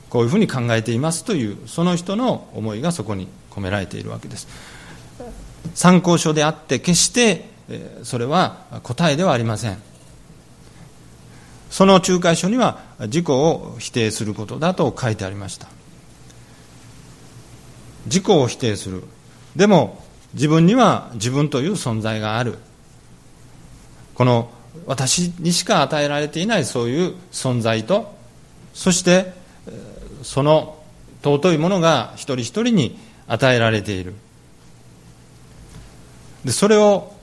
[0.09, 4.47] こういうふうに考えていますというその人の思いがそこに込められているわけです。
[5.73, 7.49] 参考書であって決して
[8.03, 9.92] それは答えではありません。
[11.73, 15.67] その仲介書には自己を否定することだと書いてありました。
[18.05, 19.03] 自己を否定する。
[19.55, 20.05] でも
[20.35, 22.59] 自分には自分という存在がある。
[24.13, 24.51] この
[24.85, 28.15] 私にしか与えられていないそういう存在と
[28.75, 29.33] そして
[30.21, 30.77] その
[31.23, 34.13] 尊いものが一人一人に与えられている。
[36.45, 37.15] でそれを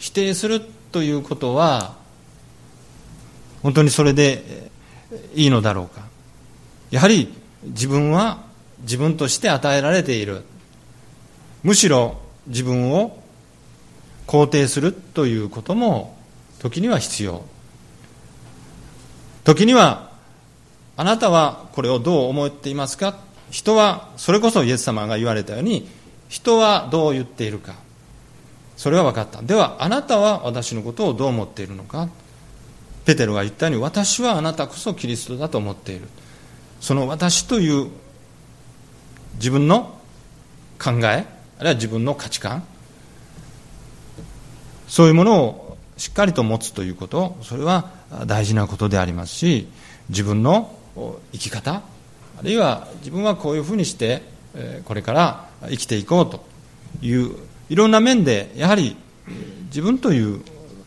[0.00, 0.60] 否定する
[0.90, 2.01] ということは
[3.62, 4.70] 本当にそれで
[5.34, 6.02] いいのだろうか。
[6.90, 7.32] やはり
[7.64, 8.42] 自分は
[8.80, 10.42] 自分として与えられている。
[11.62, 13.22] むしろ自分を
[14.26, 16.16] 肯定するということも
[16.58, 17.44] 時には必要。
[19.44, 20.10] 時には
[20.96, 23.18] あなたはこれをどう思っていますか？
[23.50, 25.88] 人はそれこそイエス様が言われたように
[26.28, 27.74] 人はどう言っているか。
[28.76, 29.42] それは分かった。
[29.42, 32.08] ではあなたは私のことをどう思っているのか？
[33.04, 36.08] ペテロが言ったように私はあなたこそキリストだと思っている。
[36.80, 37.90] その私という
[39.36, 39.98] 自分の
[40.82, 41.24] 考えある
[41.62, 42.64] いは自分の価値観
[44.88, 47.90] そういうものをしっかりと持つということそれは
[48.26, 49.68] 大事なことでありますし
[50.08, 50.76] 自分の
[51.32, 51.82] 生き方
[52.38, 54.22] あるいは自分はこういうふうにして
[54.84, 56.44] これから生きていこうと
[57.00, 57.30] いう
[57.70, 58.96] いろんな面でやはり
[59.66, 60.42] 自分という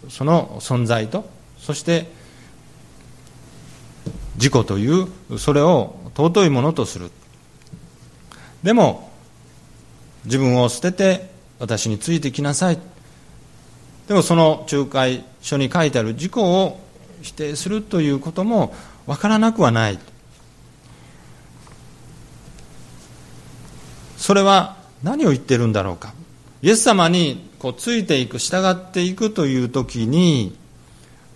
[0.09, 1.27] その存在と
[1.65, 2.05] そして
[4.35, 7.09] 自己というそれを尊いものとする。
[8.61, 9.11] でも
[10.25, 12.79] 自分を捨てて私についてきなさい。
[14.07, 16.77] でもその仲介書に書いてある自己を
[17.23, 18.75] 否定するということも
[19.07, 19.97] わからなくはない。
[24.17, 26.13] それは何を言ってるんだろうか。
[26.61, 30.55] イエス様にこうついていく従っていくという時に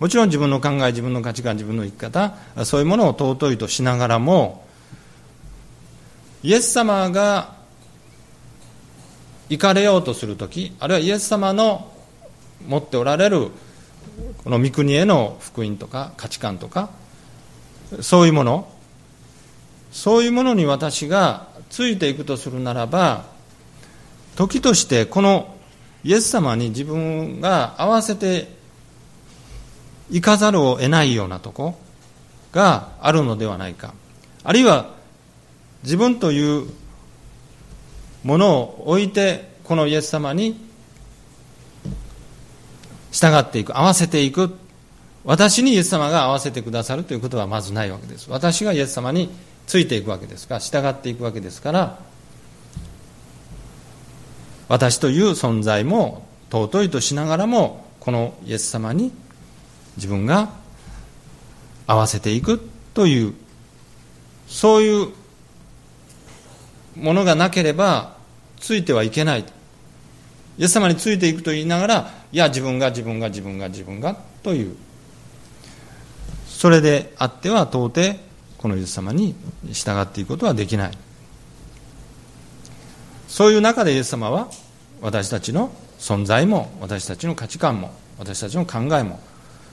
[0.00, 2.34] もちろん自分の考え自分の価値観自分の生き方
[2.64, 4.66] そういうものを尊いとしながらも
[6.42, 7.54] イエス様が
[9.50, 11.92] 行かれようとする時あるいはイエス様の
[12.66, 13.50] 持っておられる
[14.42, 16.88] この御国への福音とか価値観とか
[18.00, 18.72] そういうもの
[19.92, 23.24] そういうものに私がついていくとするならば
[24.36, 25.54] 時としてこの
[26.04, 28.59] イエス様に自分が合わせて
[30.10, 31.78] 行かざるを得ないようなとこ
[32.52, 33.94] があるのではないか。
[34.42, 34.94] あるいは
[35.82, 36.66] 自分という
[38.24, 40.60] ものを置いてこのイエス様に
[43.12, 44.54] 従っていく合わせていく。
[45.22, 48.30] 私にイエス様が合わせてくださるということはまずないわけです。
[48.30, 49.30] 私がイエス様に
[49.66, 50.54] ついていくわけですか。
[50.54, 51.98] ら従っていくわけですから
[54.68, 59.12] 私という存在も尊いとしながらもこのイエス様に
[59.96, 60.50] 自分が
[61.86, 62.60] 合わせていく
[62.94, 63.34] という
[64.46, 65.08] そういう
[66.96, 68.16] ものがなければ
[68.58, 69.44] ついてはいけない。
[70.58, 74.76] イエス様についていくと言いながらいや自分が自分が自分が自分がという。
[76.46, 78.18] それであっては到底
[78.58, 79.34] このイエス様に
[79.72, 80.90] 従っていくことはできない。
[83.28, 84.50] そういう中でイエス様は
[85.00, 89.20] 私たちの存在も私たちの価値観も私たちの考えも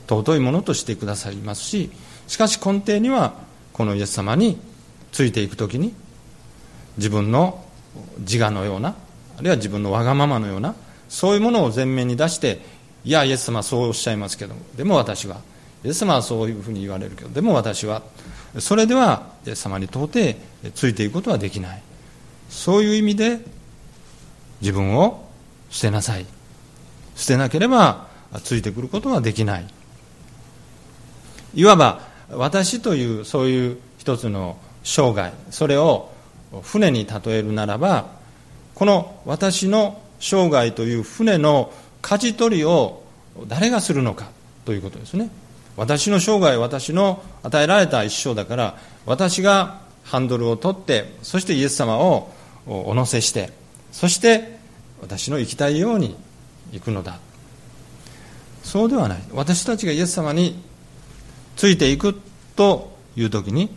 [0.09, 1.91] 尊いものとしてくださいますし
[2.27, 3.33] しかし根底には
[3.73, 4.59] このイエス様に
[5.11, 5.93] ついていく時に
[6.97, 7.63] 自分の
[8.19, 8.95] 自我のような
[9.37, 10.75] あるいは自分のわがままのような
[11.09, 12.59] そういうものを前面に出して
[13.05, 15.37] いやイエス様そうおっしゃいますけどでも私は
[15.83, 18.01] イエス様はそういうふうに言われるけどでも私は
[18.59, 20.35] それではイエス様に到底
[20.73, 21.81] ついていくことはできない。
[22.49, 23.39] そういう意味で
[24.61, 25.27] 自分を
[25.69, 26.25] 捨てなさい。
[27.15, 28.07] 捨てなければ
[28.43, 29.67] ついてくることはできない。
[31.57, 36.11] いわば私というそういう一つの生涯それを
[36.61, 38.11] 船に例えるならば
[38.75, 43.03] この私の生涯という船の舵取りを
[43.47, 44.29] 誰がするのか
[44.65, 45.29] ということですね。
[45.75, 48.77] 私の生涯私の与えられた一生だから
[49.07, 52.31] 私がハンドルを取ってそしてイエス様を
[52.67, 53.51] お乗せして
[53.91, 54.59] そして
[55.01, 56.15] 私の生きたいように
[56.71, 57.19] 行くのだ。
[58.63, 59.19] そうではない。
[59.31, 60.66] 私たちがイエス様に
[61.57, 62.19] ついていく
[62.55, 63.69] という時に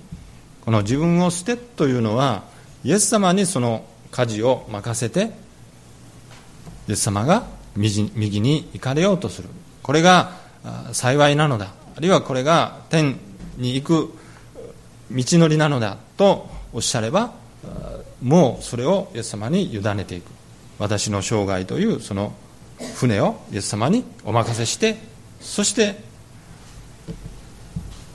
[0.65, 2.45] この自分を捨てというのは
[2.85, 5.33] イエス様にその舵を任せて
[6.89, 9.49] イエス様が右に行かれようとする。
[9.83, 10.33] これが
[10.93, 11.73] 幸いなのだ。
[11.97, 13.19] あるいはこれが天
[13.57, 14.15] に行く
[15.11, 15.97] 道のりなのだ。
[16.17, 17.33] とおっしゃれば
[18.23, 20.31] もうそれをイエス様に委ねていく。
[20.79, 22.35] 私の生涯というその
[22.97, 24.97] 船をイエス様にお任せして
[25.41, 26.10] そして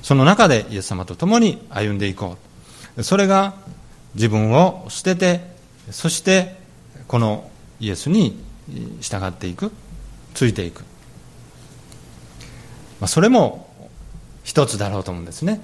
[0.05, 2.37] その中でイエス様と共に歩んでいこ
[2.95, 3.01] う。
[3.01, 3.55] それが
[4.13, 5.41] 自分を捨てて
[5.89, 6.57] そして
[7.07, 7.49] この
[7.79, 8.39] イエスに
[9.01, 9.71] 従っていく
[10.35, 10.81] ついていく、
[12.99, 13.67] まあ、それも
[14.43, 15.59] 一つだろうと思うんですね。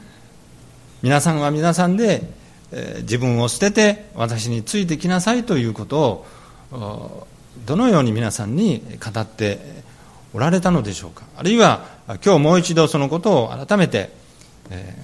[1.03, 2.23] 皆さんは皆さんで、
[2.71, 6.25] え自分を捨てて私についてきなさいということ
[6.71, 7.27] を
[7.67, 9.59] どのように皆さんに語って
[10.33, 11.25] おられたのでしょうか。
[11.37, 11.85] あるいは
[12.25, 14.19] 今日もう一度そのことを改めて、
[14.69, 14.95] え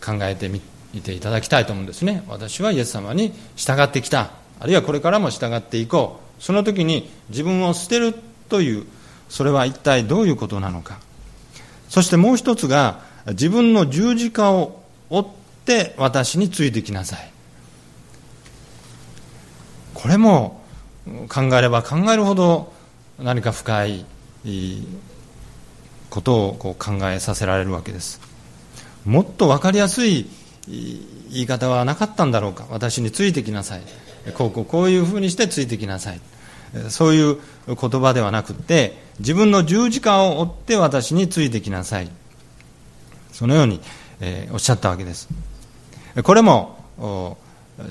[0.00, 0.60] ー、考えてみ
[1.02, 2.24] ていただきたいと思うんですね。
[2.28, 4.30] 私はイエス様に従ってきた。
[4.60, 6.42] あるいはこれからも従っていこう。
[6.42, 8.14] その時に自分を捨てる
[8.48, 8.86] という
[9.28, 10.98] それは一体どういうことなのか。
[11.88, 15.26] そしてもう一つが自分の十字架を追っ
[15.64, 17.30] て私についてきなさい。
[19.94, 20.62] これも
[21.28, 22.72] 考えれば考えるほど
[23.18, 24.06] 何か深い
[26.08, 28.29] ことをこう考えさせられるわけです。
[29.04, 30.26] もっと分かりやすい
[30.68, 32.66] 言い方はなかったんだろうか。
[32.70, 33.82] 私についてきなさい。
[34.34, 36.20] こうこうこういうふうにしてついてきなさい。
[36.88, 42.08] そういう言葉ではなくて自分の十字架を追って私についてきなさい。
[43.32, 43.80] そのように、
[44.20, 45.28] えー、おっしゃったわけです。
[46.22, 46.84] これも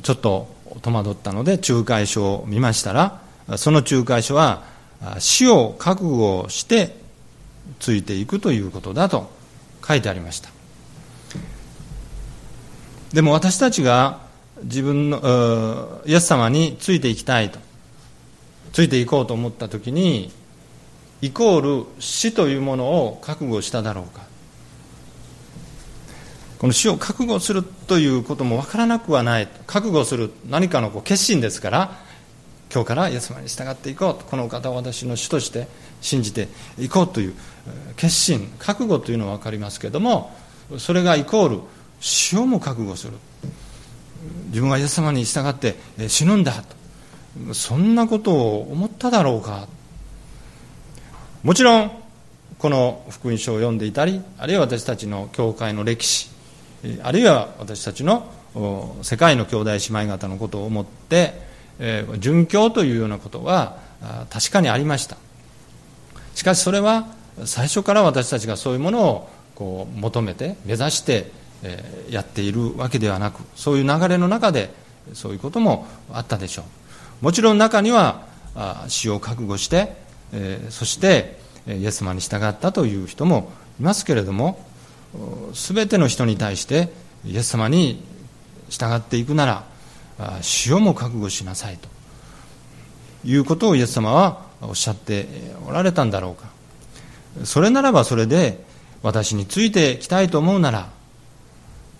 [0.03, 3.21] ちょっと戸惑ったので仲介書を見ましたら
[3.57, 4.63] その仲介書は
[5.17, 6.95] 死を覚悟して
[7.79, 9.31] ついていくということだと
[9.85, 10.58] 書いてありました。
[13.13, 14.19] でも私たちが
[14.63, 17.59] 自分のイエス様についていきたいと
[18.71, 20.31] ついていこうと思った時に
[21.21, 24.29] イコール死というものを覚悟しただろうか。
[26.59, 31.95] この死を覚悟するということも分からなくはない覚悟する何かのこう決心ですから
[32.69, 34.25] 今日からイエス様に従っていこうと。
[34.25, 35.67] この方を私の主として
[36.01, 37.33] 信じていこうという
[37.95, 40.35] 決心覚悟というのは分かりますけれども
[40.77, 41.59] それがイコール
[41.99, 43.13] 死をも覚悟する。
[44.47, 45.75] 自分はイエス様に従って
[46.07, 46.53] 死ぬんだ。
[46.53, 49.67] とそんなことを思っただろうか。
[51.43, 51.91] もちろん
[52.57, 56.29] この福音書を読んでいたりあるいは私たちの教会の歴史
[57.01, 58.29] あるいは私たちの
[59.01, 61.33] 世界の兄弟姉妹方のことを思って
[61.79, 63.77] 殉教というようなことは
[64.29, 65.15] 確かにありました。
[66.35, 67.07] しかしそれは
[67.45, 71.31] 最初から私たちがそういうものをこう求めて目指して
[72.09, 74.73] やっているわけではなくそういう流れの中で
[75.13, 76.63] そういうこともあったでしょ
[77.21, 77.25] う。
[77.25, 78.23] もちろん中には
[78.87, 79.95] 死を覚悟して
[80.69, 81.37] そして
[81.67, 84.65] イエス様に従ったという人もいますけれども
[85.53, 86.89] 全ての人に対して
[87.25, 88.03] イエス様に
[88.69, 91.89] 従っていくなら死をも覚悟しなさいと。
[93.25, 95.27] いうことをイエス様はおっしゃって
[95.67, 96.47] おられたんだろうか。
[97.43, 98.63] それならばそれで
[99.03, 100.89] 私についてきたいと思うなら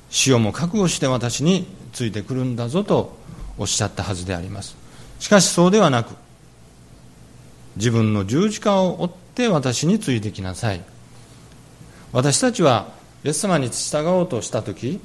[0.10, 3.18] 死をも覚悟して私についてくるんだぞと
[3.58, 4.76] おっしゃったはずであります。
[5.20, 6.16] しかしそうではなく
[7.76, 10.82] 自分の十字架を追って私についてきなさい。
[12.12, 12.88] 私たちは
[13.24, 15.00] イエス様に従おうとした時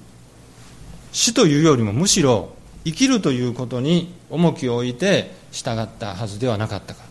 [1.12, 7.02] 死というよりもむしろ生きるということに重きを置いて従ったはずではなかったか。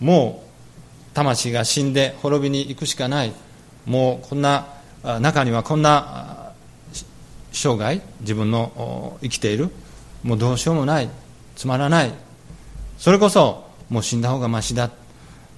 [0.00, 3.32] もう魂が死んで滅びに行くしかない。
[3.86, 4.66] もうこんな
[5.20, 6.49] 中にはこんな
[7.52, 9.70] 生涯自分の生きている。
[10.22, 11.08] もうどうしようもない。
[11.56, 12.12] つまらない。
[12.98, 14.90] それこそもう死んだ方がましだ。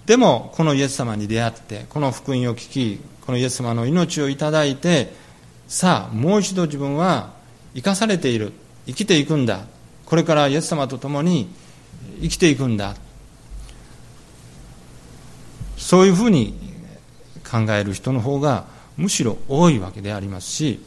[0.06, 5.12] でもこのイエス様に出会ってこの福音を聞きこのイエス様の命をいただいて
[5.68, 7.34] さあもう一度自分は
[7.74, 8.52] 生かされている。
[8.86, 9.60] 生きていくんだ。
[10.06, 11.48] これからイエス様と共に
[12.20, 12.96] 生きていくんだ。
[15.76, 16.54] そういうふうに
[17.48, 18.64] 考える人の方が
[18.96, 20.80] むしろ多いわけでありますし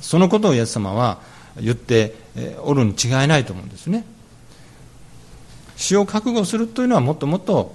[0.00, 1.18] そのことをイエス様は
[1.60, 2.14] 言って
[2.62, 4.04] おるに違いないと思うんですね。
[5.76, 7.74] 死を覚悟するというのはもっともっと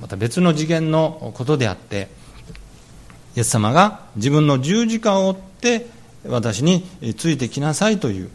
[0.00, 2.08] また別の次元のことであって
[3.36, 5.86] イエス様が自分の十字架を追って
[6.26, 6.82] 私に
[7.16, 8.30] ついてきなさいという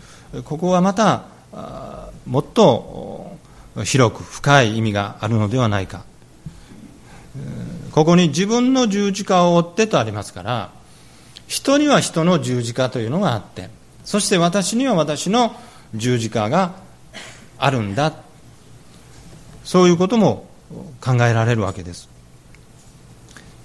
[0.45, 1.25] ここはまた
[2.25, 3.37] もっと
[3.83, 6.03] 広く深い意味があるのではないか。
[7.91, 10.69] ここに自分の十字架を追ってとありますから
[11.51, 13.69] 人には人の十字架というのがあって
[14.05, 15.53] そして私には私の
[15.93, 16.75] 十字架が
[17.57, 18.13] あるんだ。
[19.65, 20.47] そういうことも
[21.01, 22.09] 考えられるわけです。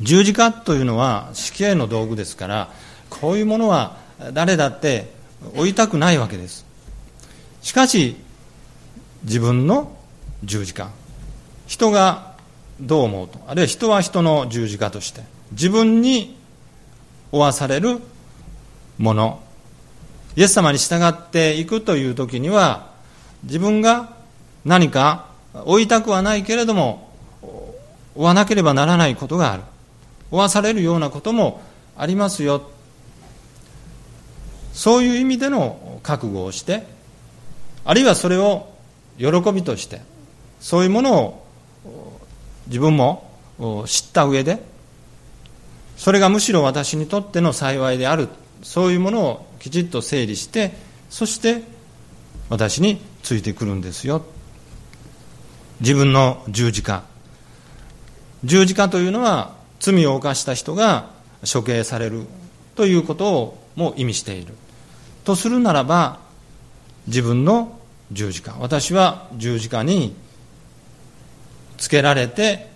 [0.01, 2.71] 十字架というのは死刑の道具ですから
[3.09, 3.97] こういうものは
[4.33, 5.13] 誰だって
[5.57, 6.67] 追いたくないわけです。
[7.63, 8.17] しかし
[9.23, 9.97] 自分の
[10.43, 10.91] 十字架
[11.69, 12.35] 人が
[12.81, 15.23] どう思うとあるいは人は人の十字架として
[15.53, 16.36] 自分に
[17.31, 18.01] 負わされる
[18.99, 19.41] もの。
[20.37, 22.91] イエス様に従っていくという時には
[23.45, 24.15] 自分が
[24.65, 25.27] 何か
[25.65, 27.11] 追いたくはないけれども
[28.15, 29.63] 追わなければならないことがある。
[30.31, 31.63] 追わされるようなことも
[31.97, 32.71] ありますよ。
[34.73, 36.87] そういう意味での覚悟をして
[37.85, 38.69] あるいはそれを
[39.19, 40.03] 喜びとして
[40.61, 41.47] そういうものを
[42.67, 43.31] 自分も
[43.87, 44.63] 知った上で
[45.97, 48.29] それがむしろ私にとっての幸いである。
[48.63, 50.73] そういうものをきちっと整理して
[51.11, 51.63] そして
[52.49, 54.25] 私についてくるんですよ。
[55.81, 57.05] 自分の十字架。
[58.45, 61.11] 十字架というのは罪を犯した人が
[61.53, 62.27] 処刑される
[62.75, 64.55] ということをも意味している。
[65.25, 66.21] とするならば
[67.07, 67.79] 自分の
[68.13, 68.57] 十字架。
[68.61, 70.15] 私は十字架に
[71.79, 72.71] つけられて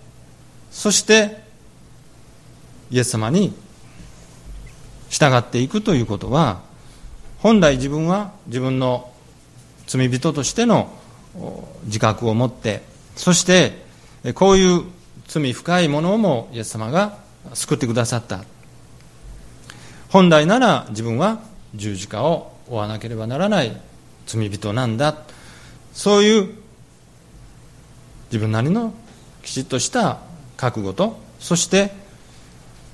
[0.71, 1.50] そして
[2.91, 3.53] イエス様に
[5.09, 6.61] 従っていくということは
[7.39, 9.11] 本来自分は自分の
[9.87, 10.93] 罪人としての
[11.85, 12.83] 自覚を持って
[13.17, 13.73] そして
[14.35, 14.85] こういう
[15.27, 17.19] 罪深いものもイエス様が
[17.55, 18.45] 救ってくださった。
[20.09, 21.41] 本来なら自分は
[21.75, 23.81] 十字架を負わなければならない
[24.27, 25.17] 罪人なんだ。
[25.93, 26.55] そういう
[28.27, 28.93] 自分なりの
[29.43, 30.19] きちっとした
[30.57, 31.93] 覚悟とそして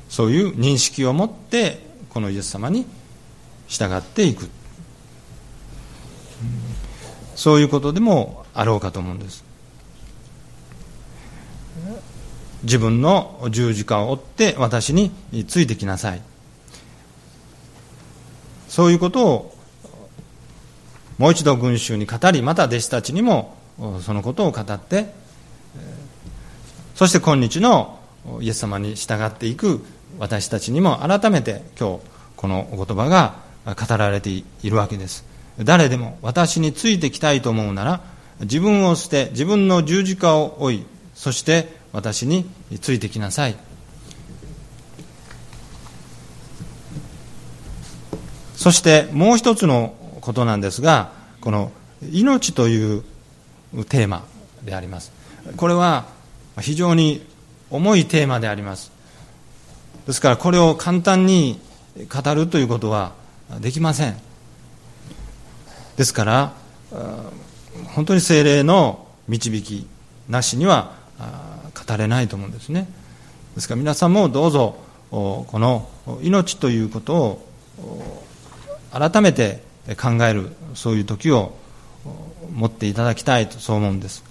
[0.09, 1.81] そういう認識を持って
[2.11, 2.87] このイエス様に
[3.69, 4.49] 従っていく。
[7.35, 9.45] そういうことでもあろうかと思うんです。
[12.63, 15.13] 自分の十字架を追って私に
[15.47, 16.23] ついてきなさい。
[18.69, 19.57] そういうことを
[21.19, 23.57] もう一度群衆に語りまた弟子たちにも
[24.03, 25.13] そのことを語って
[26.95, 27.99] そして今日の
[28.41, 29.85] イエス様に従っていく。
[30.19, 32.01] 私たちにも改めて今日
[32.37, 35.25] このお言葉が語られているわけです。
[35.59, 38.01] 誰でも私についてきたいと思うなら
[38.41, 42.45] 自分を捨て自分の十字架を追いそして私に
[42.81, 43.57] ついてきなさい。
[48.55, 51.71] そしてもう一つのことなんですがこの
[52.13, 53.05] 命という
[53.89, 54.25] テーマ
[54.65, 55.13] であります。
[55.57, 56.07] これは
[56.61, 57.25] 非常に
[57.71, 58.96] 重いテーマであります。
[60.07, 61.61] ですからこれを簡単に
[62.09, 63.13] 語るということは
[63.61, 64.17] できません。
[65.97, 66.53] ですから
[67.95, 69.87] 本当に精霊の導き
[70.29, 70.93] なしには
[71.75, 72.89] 語れないと思うんですね。
[73.55, 74.77] ですから皆さんもどうぞ
[75.11, 75.89] この
[76.23, 78.23] 命ということを
[78.93, 79.63] 改めて
[80.01, 81.57] 考えるそういう時を
[82.55, 84.23] 持っていただきたいとそう思うんです。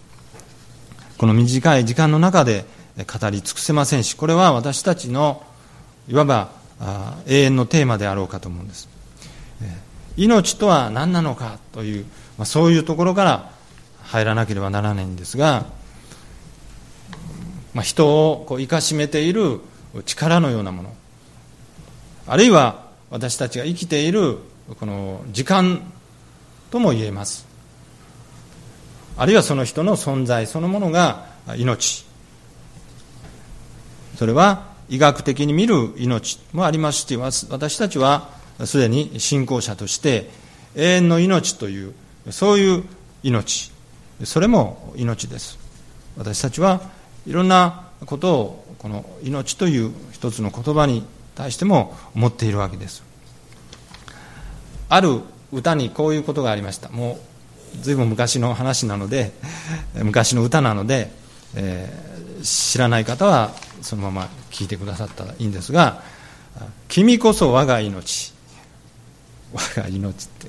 [1.18, 2.66] この短い時間の中で
[2.98, 5.44] 語り尽くせませんしこれは私たちの
[6.08, 6.52] いわば
[7.26, 8.88] 永遠のテーマであろうかと思うんです。
[10.18, 12.06] 命とは何なのかという、
[12.38, 13.52] まあ、そういうところから
[14.04, 15.66] 入らなければならないんですが、
[17.74, 19.60] まあ、人をこう生かしめている
[20.06, 20.96] 力のようなもの
[22.28, 24.38] あるいは私たちが生きている
[24.80, 25.82] この時間
[26.72, 27.46] とも言えます。
[29.18, 31.28] あるいはその人の存在そのものが
[31.58, 32.06] 命。
[34.18, 38.30] それは医学的に見る命もありますし私たちは
[38.66, 40.30] すでに信仰者として
[40.76, 41.94] 永遠の命という
[42.32, 42.84] そういう
[43.24, 43.72] 命。
[44.24, 45.60] それも命です。
[46.18, 46.82] 私たちは
[47.28, 51.06] いろんなことをこの命という一つの言葉に
[51.36, 53.04] 対しても思っているわけです。
[54.90, 55.22] ある
[55.52, 56.90] 歌にこういうことがありました。
[56.90, 57.20] も
[57.76, 59.34] う随分昔の話なので
[59.96, 61.12] 昔の歌なので、
[61.56, 66.02] えー、知らない方はそのまま聞いてくださったらいいんですが
[66.88, 68.34] 「君こそ我が命」
[69.54, 70.48] 我が命って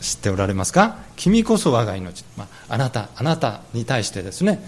[0.00, 0.96] 知っておられますか？
[1.16, 4.62] 君こそ我が命、まあ、あなたあなたに対してですね、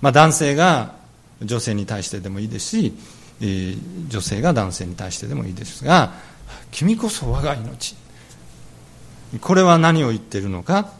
[0.00, 0.94] まあ、男性が
[1.42, 2.94] 女性に対してでもいいですし、
[4.08, 6.14] 女性が男性に対してでもいいですが
[6.70, 7.96] 君こそ我が命。
[9.40, 10.90] これは何を言っているのか？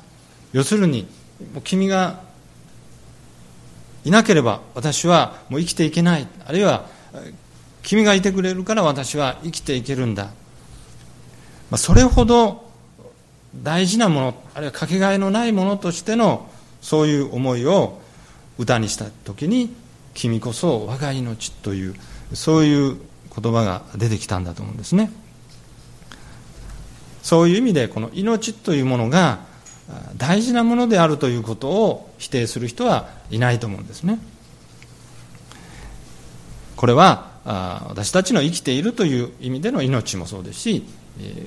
[0.53, 1.07] 要するに
[1.65, 2.21] 君が
[4.05, 6.27] いなければ私はもう生きていけない。
[6.47, 6.87] あるいは
[7.83, 10.31] 君がいてくれるから私は生きていけるんだ、ま
[11.73, 12.71] あ、それほど
[13.55, 16.49] 大事なものあるいはかけがえのないものとしての
[16.81, 18.01] そういう思いを
[18.59, 19.75] 歌にした時に
[20.15, 21.95] 「君こそ我が命」という
[22.35, 22.97] そういう
[23.35, 25.11] 言葉が出てきたんだと思うんですね。
[27.23, 29.41] そういう意味でこの命というものが
[30.17, 34.19] 大事なものであるということを否定する人はいないと思うんですね。
[36.77, 40.85] これは私たちの生きているという意味での命もそうですし、
[41.21, 41.47] えー、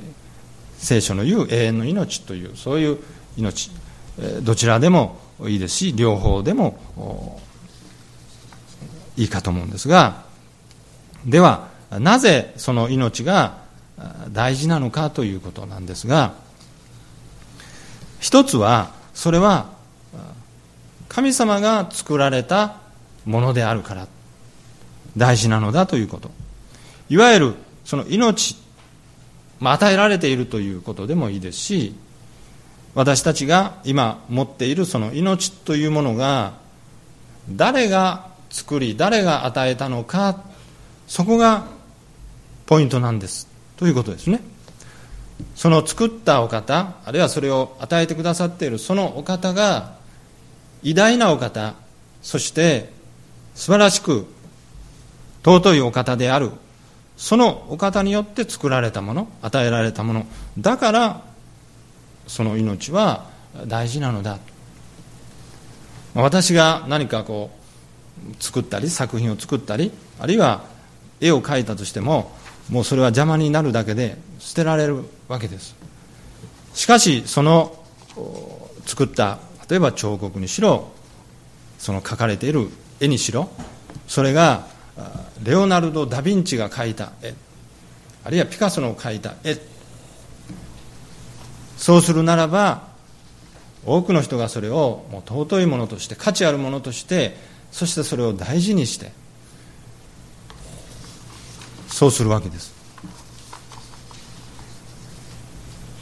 [0.77, 2.97] 聖書の言う永遠の命というそういう
[3.37, 3.71] 命
[4.19, 5.17] えどちらでも
[5.47, 7.41] いいですし両方でも
[9.17, 10.23] いいかと思うんですが
[11.25, 11.69] では
[11.99, 13.63] なぜその命が
[14.31, 16.33] 大事なのかということなんですが
[18.19, 19.73] 一つはそれは
[21.09, 22.77] 神様が作られた
[23.25, 24.07] ものであるから
[25.17, 26.31] 大事なのだということ。
[27.09, 28.55] いわゆるその命、
[29.59, 31.95] まあ、与えられているということでもいいですし
[32.95, 36.53] 私たちが今持っているその命というものが
[37.49, 40.41] 誰が作り誰が与えたのか
[41.07, 41.67] そこが
[42.65, 43.47] ポイントなんです。
[43.77, 44.41] ということですね。
[45.55, 49.95] その作ったお方あるいはそれを与えてくださっているそのお方が
[50.81, 51.75] 偉大なお方
[52.21, 52.89] そして
[53.53, 54.25] 素晴らしく
[55.45, 56.49] 尊いお方である。
[57.17, 60.25] そのお方によって作られたもの与えられたもの。
[60.57, 61.21] だから
[62.27, 63.29] その命は
[63.67, 64.39] 大事なのだ。
[66.15, 67.51] 私が何かこ
[68.39, 70.63] う作ったり作品を作ったりあるいは
[71.21, 72.31] 絵を描いたとしても
[72.69, 75.75] もうそれは邪魔になるだけで捨てられるわけです。
[76.73, 77.77] しかしその
[78.85, 79.37] 作った
[79.69, 80.89] 例えば彫刻にしろ
[81.77, 82.69] その描かれている
[82.99, 83.49] 絵にしろ
[84.07, 84.67] それが
[85.43, 87.33] レオナルド・ダ・ヴィンチが描いた絵。
[88.23, 89.57] あるいはピカソの描いた絵。
[91.77, 92.87] そうするならば
[93.85, 97.37] 多くの人がそれをもう尊いものとして価値あるものとして
[97.71, 99.11] そしてそれを大事にして
[101.87, 102.73] そうするわけです。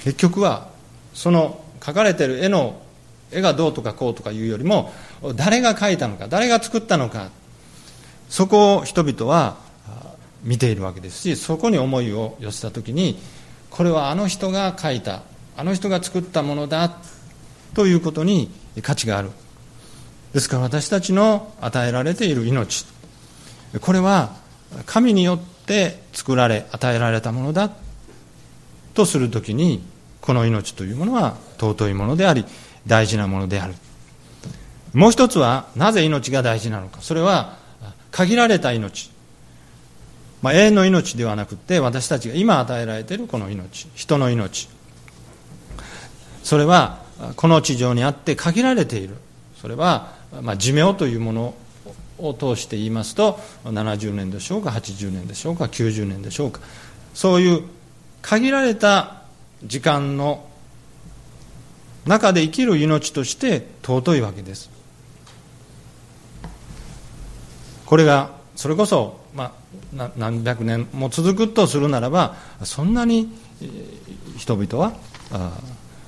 [0.04, 0.70] 結局は
[1.14, 2.82] その描かれてる絵の
[3.32, 4.94] 絵がどうとかこうとかいうよりも
[5.36, 7.30] 誰が描いたのか誰が作ったのか
[8.34, 9.58] そこを人々は
[10.44, 13.20] 見ているわけですしそこに思いを寄せた時に
[13.70, 15.22] これはあの人が描いた
[15.56, 16.98] あの人が作ったものだ
[17.76, 18.50] ということに
[18.82, 19.30] 価値がある。
[20.34, 22.88] ですから私たちの与えられている命。
[23.80, 24.36] これは
[24.88, 27.70] 神によって作られ与えられたものだ
[28.96, 29.84] とするときに
[30.22, 32.46] この命というものは尊いものであり
[32.88, 33.76] 大事なものである。
[34.96, 36.98] もう一つはなぜ命が大事なのか。
[37.02, 37.62] それは
[38.14, 39.12] 限られた命、
[40.44, 43.90] まあ、永遠の命ではなくて私たちが今与えられているこの命。
[43.96, 44.70] 人の命。
[46.44, 47.02] それは
[47.36, 49.16] この地上にあって限られている。
[49.60, 51.56] それは、まあ、寿命というもの
[52.20, 56.62] を通して言いますと70年でしょうか80年でしょうか90年でしょうか。
[57.16, 57.64] そういう
[58.22, 59.24] 限られた
[59.64, 60.48] 時間の
[62.06, 64.73] 中で生きる命として尊いわけです。
[67.86, 69.54] これがそれこそ、ま
[69.96, 73.30] あ、何百年も続くとするならばそんなに
[74.38, 74.94] 人々は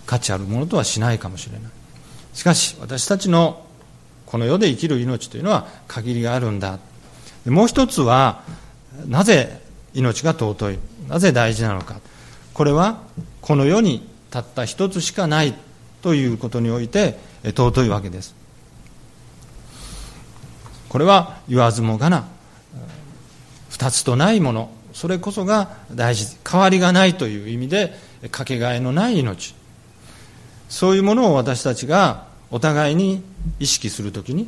[0.05, 1.71] 価値あるものとはしないかもしれない。
[2.33, 3.65] しかし私たちの
[4.25, 6.79] この世で生きる命というのは限りがあるんだ。
[7.45, 8.43] もう一つは
[9.07, 9.61] なぜ
[9.93, 11.99] 命が尊いなぜ大事なのか。
[12.53, 13.01] これは
[13.41, 15.53] この世にたった一つしかない
[16.01, 18.35] ということにおいて尊いわけです。
[20.95, 22.23] これは言わずもがな
[23.67, 27.93] 二つとないものそれこそが大事変わりがないという意味で
[28.31, 29.55] かけがえのない命。
[30.69, 33.21] そういうものを私たちがお互いに
[33.59, 34.47] 意識するときに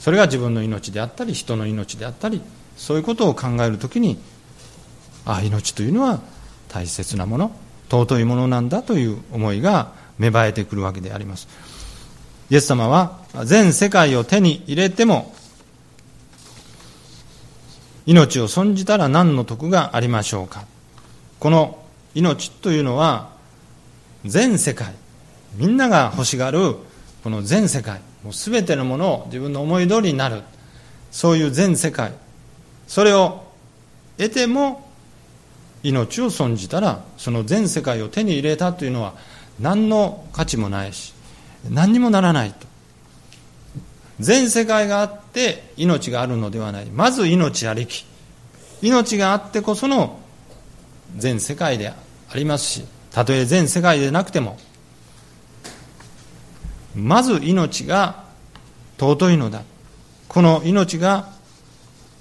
[0.00, 2.42] それが自分の命であったり人の命であったり
[2.76, 4.18] そういうことを考えるときに
[5.24, 6.18] ああ命というのは
[6.70, 7.52] 大切なもの
[7.88, 11.46] 尊いものなんだという思いが芽生えてくるわけであります。
[12.50, 15.34] イエス様は全世界を手に入れても
[18.06, 20.64] 命を損じたら何の得がありましょうか。
[21.40, 21.78] この
[22.14, 23.30] 命というのは
[24.24, 24.94] 全世界
[25.56, 26.76] みんなが欲しがる
[27.22, 30.42] この全世界もう全てのものを自分の思い通りになる
[31.10, 32.12] そういう全世界
[32.86, 33.44] それを
[34.16, 34.88] 得ても
[35.82, 39.14] 命を損じたらその全世界を手に入れたというのは
[39.60, 41.14] 何の価値もないし
[41.70, 42.66] 何にもならないと。
[44.20, 46.86] 全世界があって命があるのではない。
[46.86, 48.06] まず命ありき。
[48.82, 50.18] 命があってこその
[51.16, 51.94] 全世界であ
[52.34, 54.58] りますしたとえ全世界でなくても。
[56.94, 58.24] まず命が
[58.98, 59.62] 尊いのだ。
[60.28, 61.28] この命が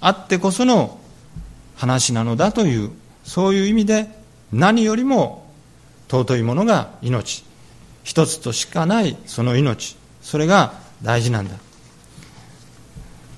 [0.01, 0.99] あってこその
[1.75, 2.91] 話なのだという
[3.23, 4.07] そういう意味で
[4.51, 5.49] 何よりも
[6.09, 7.44] 尊いものが命。
[8.05, 9.97] 一つとしかないその命。
[10.21, 11.55] それが大事なんだ。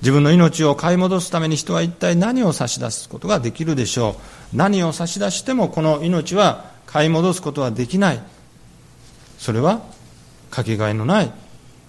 [0.01, 4.17] 自分の命を買い戻すために人は一体何を差し出すことができるでしょ
[4.53, 4.57] う。
[4.57, 8.19] 何を差し出してもこの命は買い戻すことはできない。
[9.39, 9.81] それは
[10.51, 11.31] かけがえのない。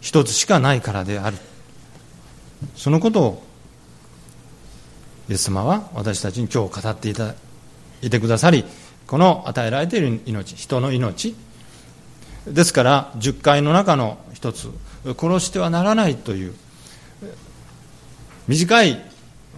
[0.00, 1.36] 一つしかないからである。
[2.76, 3.42] そのことを
[5.28, 7.34] イエス様は私たちに今日語っていただ
[8.02, 8.64] いてくださり
[9.06, 11.34] この与えられている命人の命
[12.52, 14.68] ですから10回の中の一つ
[15.18, 16.54] 殺してはならないという
[18.46, 19.02] 短い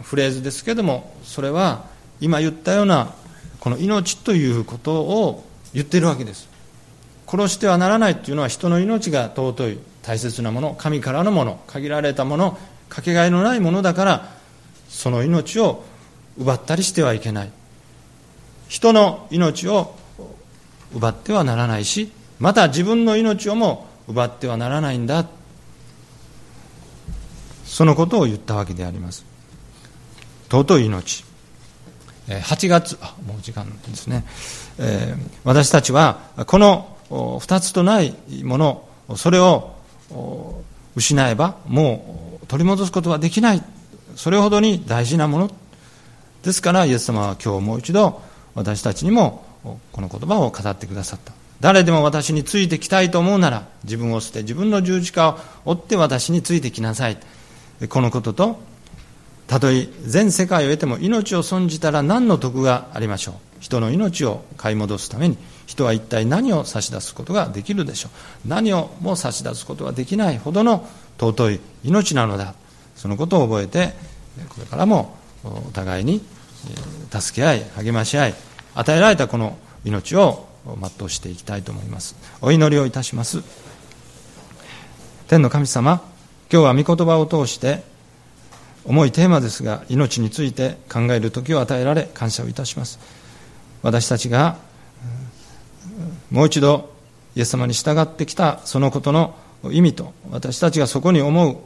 [0.03, 1.84] フレーズですけれどもそれは
[2.20, 3.14] 今言ったような
[3.61, 6.49] この命ということを言っているわけです。
[7.26, 14.28] 殺してはならないというのは人の命が尊い大切なもの神からのもの限られたものかけがえのないものだから
[14.88, 15.84] その命を
[16.38, 17.53] 奪ったりしてはいけない。
[18.68, 19.95] 人の命を
[20.95, 22.11] 奪ってはならないし
[22.41, 25.26] また自分の命をも奪ってはならないんだ。
[27.64, 29.24] そのことを言ったわけであります。
[30.51, 31.24] 尊い命。
[32.26, 34.24] 8月あもう時間ですね、
[34.78, 38.14] えー、私たちはこの2つとない
[38.45, 39.74] ものそれを
[40.95, 43.62] 失えばもう取り戻すことはできない。
[44.16, 45.51] それほどに大事なもの。
[46.43, 48.22] ですからイエス様は今日もう一度
[48.55, 49.45] 私たちにも
[49.93, 51.39] この言葉を語ってくださった。
[51.61, 57.19] 誰でも私についてきたいと思うなら自分を捨て自分の十字架を追って私についてきなさい。
[57.89, 58.61] このことと
[59.47, 63.35] たとえ全世界を得ても命を損じたら何の得がありましょう。
[63.61, 65.37] 人の命を買い戻すために
[65.67, 68.09] 人は一体何を差し出すことができるでしょ
[68.47, 68.49] う。
[68.49, 70.89] 何をも差し出すことができないほどの
[71.19, 72.55] 尊い命なのだ。
[72.97, 73.95] そのことを覚えて
[74.49, 76.23] これからもお互いに
[77.11, 78.35] 助け合い励まし合い
[78.75, 82.17] 与えられたこの命を全うしていきたいと思います。
[82.41, 83.43] お祈りをいたします。
[85.29, 86.03] 天の神様
[86.53, 87.83] 今日は御言葉を通して
[88.85, 92.99] 重いテーマですが命について考える時を与えられ感謝をいたします。
[93.83, 94.57] 私たちが
[96.31, 96.93] もう一度
[97.37, 99.35] イエス様に従ってきたそのことの
[99.71, 101.57] 意味と私たちがそこに思う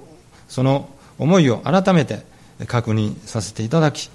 [0.49, 0.88] その
[1.18, 2.22] 思いを改めて
[2.66, 4.11] 確認させていただき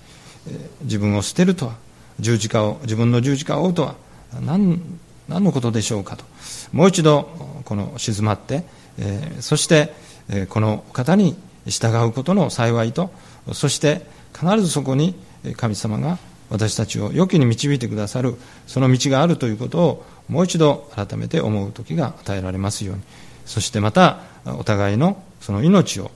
[0.84, 1.76] 自分を捨てるとは
[2.20, 3.96] 十字架を自分の十字架を追うとは
[4.42, 4.82] 何
[5.28, 6.26] 何のことでしょうかと。
[6.72, 7.30] もう一度
[7.66, 8.64] この静まって、
[8.98, 9.94] えー、そして、
[10.30, 13.12] えー、この方に従うことの幸いと
[13.54, 15.16] そして必ずそこに
[15.56, 16.18] 神様が
[16.50, 23.02] 私たちを良きに導いてくださるその道があるということをもう一度改めて思う時が与えられますように。
[23.46, 26.12] そしてまたお互いのその命を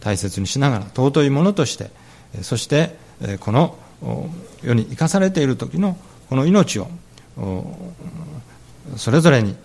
[0.00, 1.90] 大切にしながら尊いものとして
[2.42, 2.96] そして
[3.40, 3.76] この
[4.62, 5.98] 世に生かされている時の
[6.30, 6.88] この命を
[8.96, 9.56] それぞれに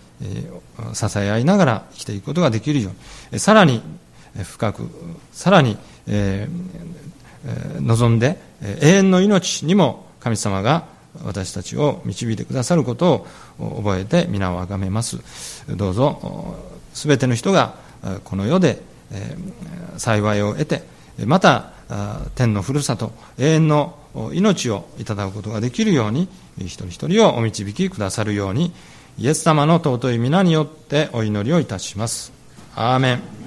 [0.94, 3.82] 支え合いながら生きていくことができるようにさらに
[4.42, 4.88] 深く
[5.32, 5.76] さらに
[7.80, 8.38] 望んで
[8.80, 10.86] 永遠の命にも神様が
[11.24, 13.26] 私たちを導いてくださること
[13.58, 15.18] を覚えて皆をあがめます。
[15.68, 16.56] どうぞ
[16.94, 17.74] すべての人が
[18.24, 18.80] この世で
[19.98, 20.82] 幸いを得て
[21.26, 21.72] また
[22.34, 23.98] 天のふるさと永遠の
[24.32, 28.72] 命をいただくことができるように一人一人をお導きくださるように
[29.18, 32.32] イエス様の尊い皆によってお祈りをいたします。
[32.74, 33.41] アーメン。